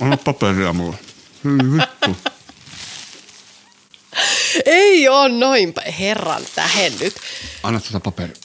Anna 0.00 0.16
paperia 0.16 0.72
mulle. 0.72 0.96
Hyi 1.44 1.59
vittu. 1.72 2.16
Ei 4.66 5.09
ole 5.09 5.28
noin. 5.28 5.74
Herran 5.98 6.42
tähen 6.54 6.92
nyt. 7.00 7.14
Anna 7.62 7.80
tätä 7.80 8.00
paperia. 8.00 8.37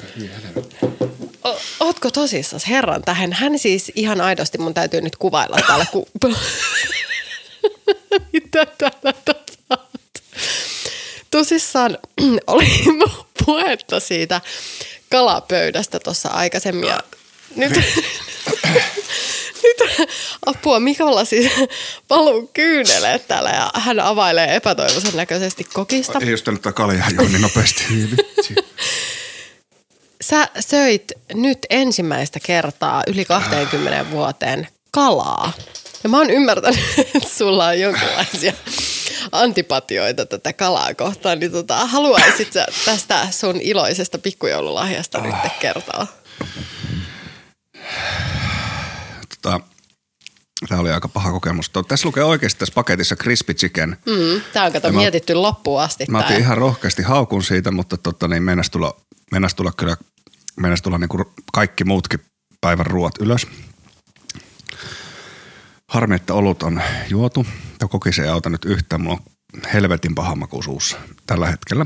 O, 1.43 1.61
ootko 1.79 2.11
tosissas 2.11 2.67
herran 2.67 3.01
tähen? 3.01 3.33
Hän 3.33 3.59
siis 3.59 3.91
ihan 3.95 4.21
aidosti, 4.21 4.57
mun 4.57 4.73
täytyy 4.73 5.01
nyt 5.01 5.15
kuvailla 5.15 5.57
täällä. 5.67 5.85
Ku... 5.91 6.07
Mitä 8.33 8.65
täällä 8.65 9.13
tapahtuu? 9.25 9.85
Tosissaan 11.45 11.97
oli 12.47 12.67
puhetta 13.45 13.99
siitä 13.99 14.41
kalapöydästä 15.09 15.99
tuossa 15.99 16.29
aikaisemmin. 16.29 16.89
Ja 16.89 16.99
nyt, 17.55 17.71
nyt 19.63 20.07
apua, 20.45 20.79
Mikolla 20.79 21.25
siis 21.25 21.51
valuu 22.09 22.49
kyyneleet 22.53 23.27
täällä 23.27 23.49
ja 23.49 23.71
hän 23.75 23.99
availee 23.99 24.55
epätoivoisen 24.55 25.15
näköisesti 25.15 25.63
kokista. 25.63 26.19
Ei 26.21 26.37
tänne 26.43 26.59
tätä 26.59 26.71
kaljaa 26.71 27.09
juo 27.09 27.27
niin 27.27 27.41
nopeasti. 27.41 27.83
Sä 30.21 30.47
söit 30.59 31.11
nyt 31.33 31.59
ensimmäistä 31.69 32.39
kertaa 32.39 33.03
yli 33.07 33.25
20 33.25 34.11
vuoteen 34.11 34.67
kalaa. 34.91 35.53
Ja 36.03 36.09
mä 36.09 36.17
oon 36.17 36.29
ymmärtänyt, 36.29 36.79
että 36.97 37.29
sulla 37.37 37.67
on 37.67 37.79
jonkinlaisia 37.79 38.53
antipatioita 39.31 40.25
tätä 40.25 40.53
kalaa 40.53 40.93
kohtaan. 40.93 41.39
Niin 41.39 41.51
tota, 41.51 41.85
haluaisit 41.85 42.53
sä 42.53 42.65
tästä 42.85 43.27
sun 43.31 43.61
iloisesta 43.61 44.17
pikkujoululahjasta 44.17 45.21
nyt 45.21 45.35
kertoa? 45.59 46.07
Tota, 49.41 49.59
Tämä 50.69 50.81
oli 50.81 50.91
aika 50.91 51.07
paha 51.07 51.31
kokemus. 51.31 51.69
To- 51.69 51.83
Tässä 51.83 52.07
lukee 52.07 52.23
oikeasti 52.23 52.59
tässä 52.59 52.73
paketissa 52.73 53.15
crispy 53.15 53.53
chicken. 53.53 53.97
Mm, 54.05 54.41
tää 54.53 54.65
on 54.65 54.71
kato 54.71 54.87
Ja 54.87 54.93
mä- 54.93 54.99
mietitty 54.99 55.33
loppuun 55.33 55.81
asti. 55.81 56.05
Mä 56.09 56.19
otin 56.19 56.37
ihan 56.37 56.57
rohkeasti 56.57 57.03
haukun 57.03 57.43
siitä, 57.43 57.71
mutta 57.71 57.97
tota, 57.97 58.27
niin 58.27 58.43
meinas 58.43 58.69
tulla, 58.69 58.95
meinas 59.31 59.55
tulla 59.55 59.71
kyllä 59.77 59.97
meinas 60.59 60.81
tulla 60.81 60.97
niin 60.97 61.09
kuin 61.09 61.25
kaikki 61.53 61.83
muutkin 61.83 62.19
päivän 62.61 62.85
ruoat 62.85 63.13
ylös. 63.19 63.47
Harmi, 65.89 66.15
että 66.15 66.33
olut 66.33 66.63
on 66.63 66.81
juotu. 67.09 67.45
Ja 67.81 67.87
kokis 67.87 68.19
ei 68.19 68.27
auta 68.27 68.49
nyt 68.49 68.65
yhtään. 68.65 69.01
Mulla 69.01 69.17
on 69.17 69.61
helvetin 69.73 70.15
paha 70.15 70.37
tällä 71.27 71.47
hetkellä. 71.47 71.85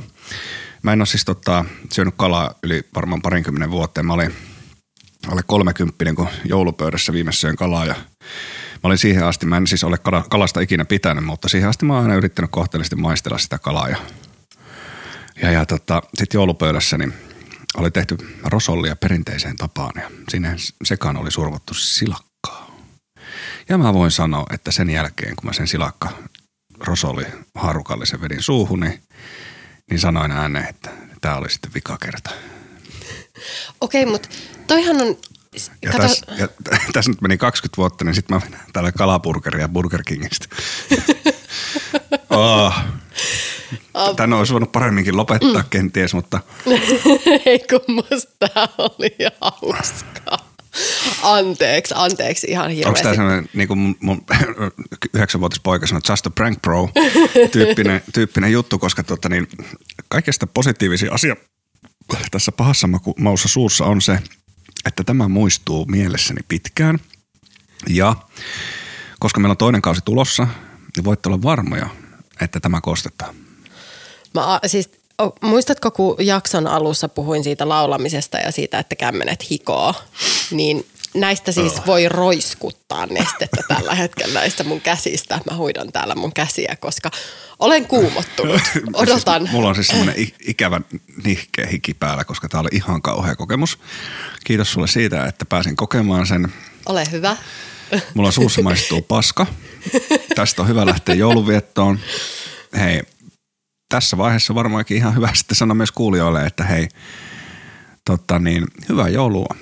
Mä 0.84 0.94
en 0.94 1.02
ole 1.02 1.06
siis 1.06 1.26
tota, 1.26 1.66
syönyt 1.94 2.14
kalaa 2.18 2.54
yli 2.64 2.82
varmaan 2.96 3.22
parinkymmenen 3.22 3.72
vuoteen. 3.72 4.06
Mä 4.06 4.14
olin 4.14 4.36
alle 5.28 5.42
30, 5.48 6.14
kun 6.16 6.28
joulupöydässä 6.46 7.14
viimeksi 7.14 7.40
söin 7.40 7.56
kalaa 7.56 7.86
ja 7.86 7.96
mä 8.74 8.80
olin 8.84 8.98
siihen 8.98 9.24
asti, 9.24 9.46
mä 9.46 9.58
en 9.58 9.68
siis 9.68 9.84
ole 9.84 9.98
kala- 9.98 10.26
kalasta 10.30 10.60
ikinä 10.60 10.86
pitänyt, 10.86 11.26
mutta 11.26 11.50
siihen 11.50 11.70
asti 11.70 11.86
mä 11.86 11.94
oon 11.94 12.04
aina 12.04 12.16
yrittänyt 12.16 12.52
kohteellisesti 12.52 12.96
maistella 12.96 13.38
sitä 13.38 13.60
kalaa 13.60 13.90
ja, 13.90 13.98
ja, 15.42 15.52
ja 15.52 15.66
tota, 15.66 16.02
sitten 16.14 16.38
joulupöydässä 16.38 16.98
niin 16.98 17.14
oli 17.78 17.92
tehty 17.92 18.18
rosollia 18.44 18.96
perinteiseen 18.96 19.58
tapaan 19.58 19.94
ja 19.96 20.12
sinne 20.30 20.56
sekaan 20.84 21.18
oli 21.18 21.32
survottu 21.32 21.74
silakkaa. 21.74 22.29
Ja 23.70 23.78
mä 23.78 23.94
voin 23.94 24.12
sanoa, 24.12 24.46
että 24.54 24.72
sen 24.72 24.90
jälkeen 24.90 25.36
kun 25.36 25.46
mä 25.46 25.54
sen 25.54 25.68
silakka 25.68 26.10
rosolli 26.80 27.26
haarukallisen 27.56 28.22
vedin 28.22 28.44
suuhun, 28.44 28.80
niin, 28.80 30.00
sanoin 30.00 30.32
ääneen, 30.32 30.70
että 30.70 30.90
tämä 31.22 31.36
oli 31.36 31.50
sitten 31.50 31.74
vikakerta. 31.74 32.30
Okei, 33.82 34.06
mutta 34.06 34.30
toihan 34.68 35.02
on... 35.02 35.18
Ja 35.82 35.92
Kato, 35.92 36.04
tässä, 36.04 36.26
ja 36.38 36.48
tässä 36.94 37.12
nyt 37.12 37.22
meni 37.22 37.38
20 37.38 37.78
vuotta, 37.78 38.06
niin 38.06 38.16
sitten 38.16 38.38
mä 38.38 38.42
menen 38.44 38.66
tällä 38.74 38.92
kalaburgeria 38.92 39.70
Burger 39.70 40.04
Kingistä. 40.04 40.48
oh. 42.30 42.74
Tän 44.16 44.34
olisi 44.34 44.54
voinut 44.54 44.72
paremminkin 44.72 45.18
lopettaa 45.18 45.62
mm. 45.62 45.70
kenties, 45.70 46.14
mutta 46.14 46.40
Ei 47.46 47.60
kun 47.60 47.96
musta 47.96 48.48
oli 48.78 49.16
hauskaa. 49.42 50.49
Anteeksi, 51.24 51.94
anteeksi 51.98 52.48
ihan 52.50 52.65
onko 52.65 52.76
hirveästi. 52.76 53.04
tämä 53.04 53.15
sellainen, 53.15 53.50
niin 53.54 53.68
kuin 53.68 53.98
mun, 54.00 54.26
yhdeksänvuotias 55.13 55.60
poika 55.60 55.88
sanoi, 55.88 56.02
just 56.10 56.25
a 56.25 56.30
prank 56.30 56.62
bro 56.62 56.90
tyyppinen, 57.52 58.02
tyyppinen 58.13 58.52
juttu, 58.52 58.80
koska 58.80 59.04
tota, 59.04 59.30
niin, 59.30 59.48
kaikesta 60.08 60.48
positiivisia 60.48 61.13
asia 61.13 61.36
tässä 62.32 62.52
pahassa 62.52 62.90
maussa 63.17 63.48
suussa 63.48 63.86
on 63.86 64.02
se, 64.02 64.19
että 64.86 65.04
tämä 65.04 65.27
muistuu 65.27 65.86
mielessäni 65.86 66.42
pitkään. 66.48 67.00
Ja 67.88 68.15
koska 69.19 69.40
meillä 69.40 69.52
on 69.52 69.58
toinen 69.58 69.82
kausi 69.82 70.02
tulossa, 70.06 70.48
niin 70.96 71.04
voitte 71.04 71.30
olla 71.30 71.42
varmoja, 71.42 71.90
että 72.42 72.60
tämä 72.60 72.82
kostetaan. 72.82 73.36
Mä, 74.34 74.60
siis, 74.65 74.90
muistatko, 75.42 75.92
kun 75.92 76.15
jakson 76.19 76.67
alussa 76.67 77.10
puhuin 77.10 77.44
siitä 77.44 77.69
laulamisesta 77.69 78.38
ja 78.38 78.52
siitä, 78.52 78.80
että 78.80 78.96
kämmenet 78.96 79.50
hikoo, 79.50 79.94
niin 80.52 80.85
näistä 81.13 81.52
siis 81.52 81.73
voi 81.85 82.10
roiskuttaa 82.10 83.06
nestettä 83.06 83.63
tällä 83.67 83.95
hetkellä 83.95 84.39
näistä 84.39 84.63
mun 84.63 84.81
käsistä. 84.81 85.39
Mä 85.52 85.58
huidan 85.58 85.91
täällä 85.91 86.15
mun 86.15 86.33
käsiä, 86.33 86.75
koska 86.79 87.12
olen 87.60 87.87
kuumottunut. 87.87 88.62
Odotan. 88.93 89.41
Siis, 89.41 89.52
mulla 89.52 89.69
on 89.69 89.75
siis 89.75 89.87
semmoinen 89.87 90.15
ikävä 90.47 90.81
nihkeä 91.23 91.67
hiki 91.67 91.93
päällä, 91.93 92.23
koska 92.23 92.50
tämä 92.50 92.62
oli 92.62 92.69
ihan 92.71 93.02
kauhea 93.02 93.35
kokemus. 93.35 93.79
Kiitos 94.45 94.71
sulle 94.71 94.87
siitä, 94.87 95.25
että 95.25 95.45
pääsin 95.45 95.75
kokemaan 95.75 96.27
sen. 96.27 96.54
Ole 96.85 97.04
hyvä. 97.12 97.37
Mulla 98.13 98.31
suussa 98.31 98.62
maistuu 98.62 99.02
paska. 99.02 99.45
Tästä 100.35 100.62
on 100.62 100.67
hyvä 100.67 100.85
lähteä 100.85 101.15
jouluviettoon. 101.15 102.00
Hei, 102.79 103.02
tässä 103.89 104.17
vaiheessa 104.17 104.56
varmaankin 104.56 104.97
ihan 104.97 105.15
hyvä 105.15 105.29
sitten 105.33 105.56
sanoa 105.56 105.75
myös 105.75 105.91
kuulijoille, 105.91 106.45
että 106.45 106.63
hei, 106.63 106.87
totta 108.06 108.39
niin, 108.39 108.67
hyvää 108.89 109.10
joulua. 109.10 109.56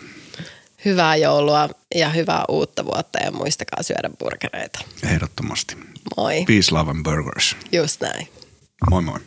Hyvää 0.87 1.15
joulua 1.15 1.69
ja 1.95 2.09
hyvää 2.09 2.45
uutta 2.49 2.85
vuotta 2.85 3.19
ja 3.19 3.31
muistakaa 3.31 3.83
syödä 3.83 4.09
burgereita. 4.19 4.79
Ehdottomasti. 5.03 5.75
Moi. 6.17 6.45
Peace, 6.47 6.71
love 6.71 6.91
and 6.91 7.03
burgers. 7.03 7.55
Just 7.71 8.01
näin. 8.01 8.27
Moi 8.89 9.01
moi. 9.01 9.19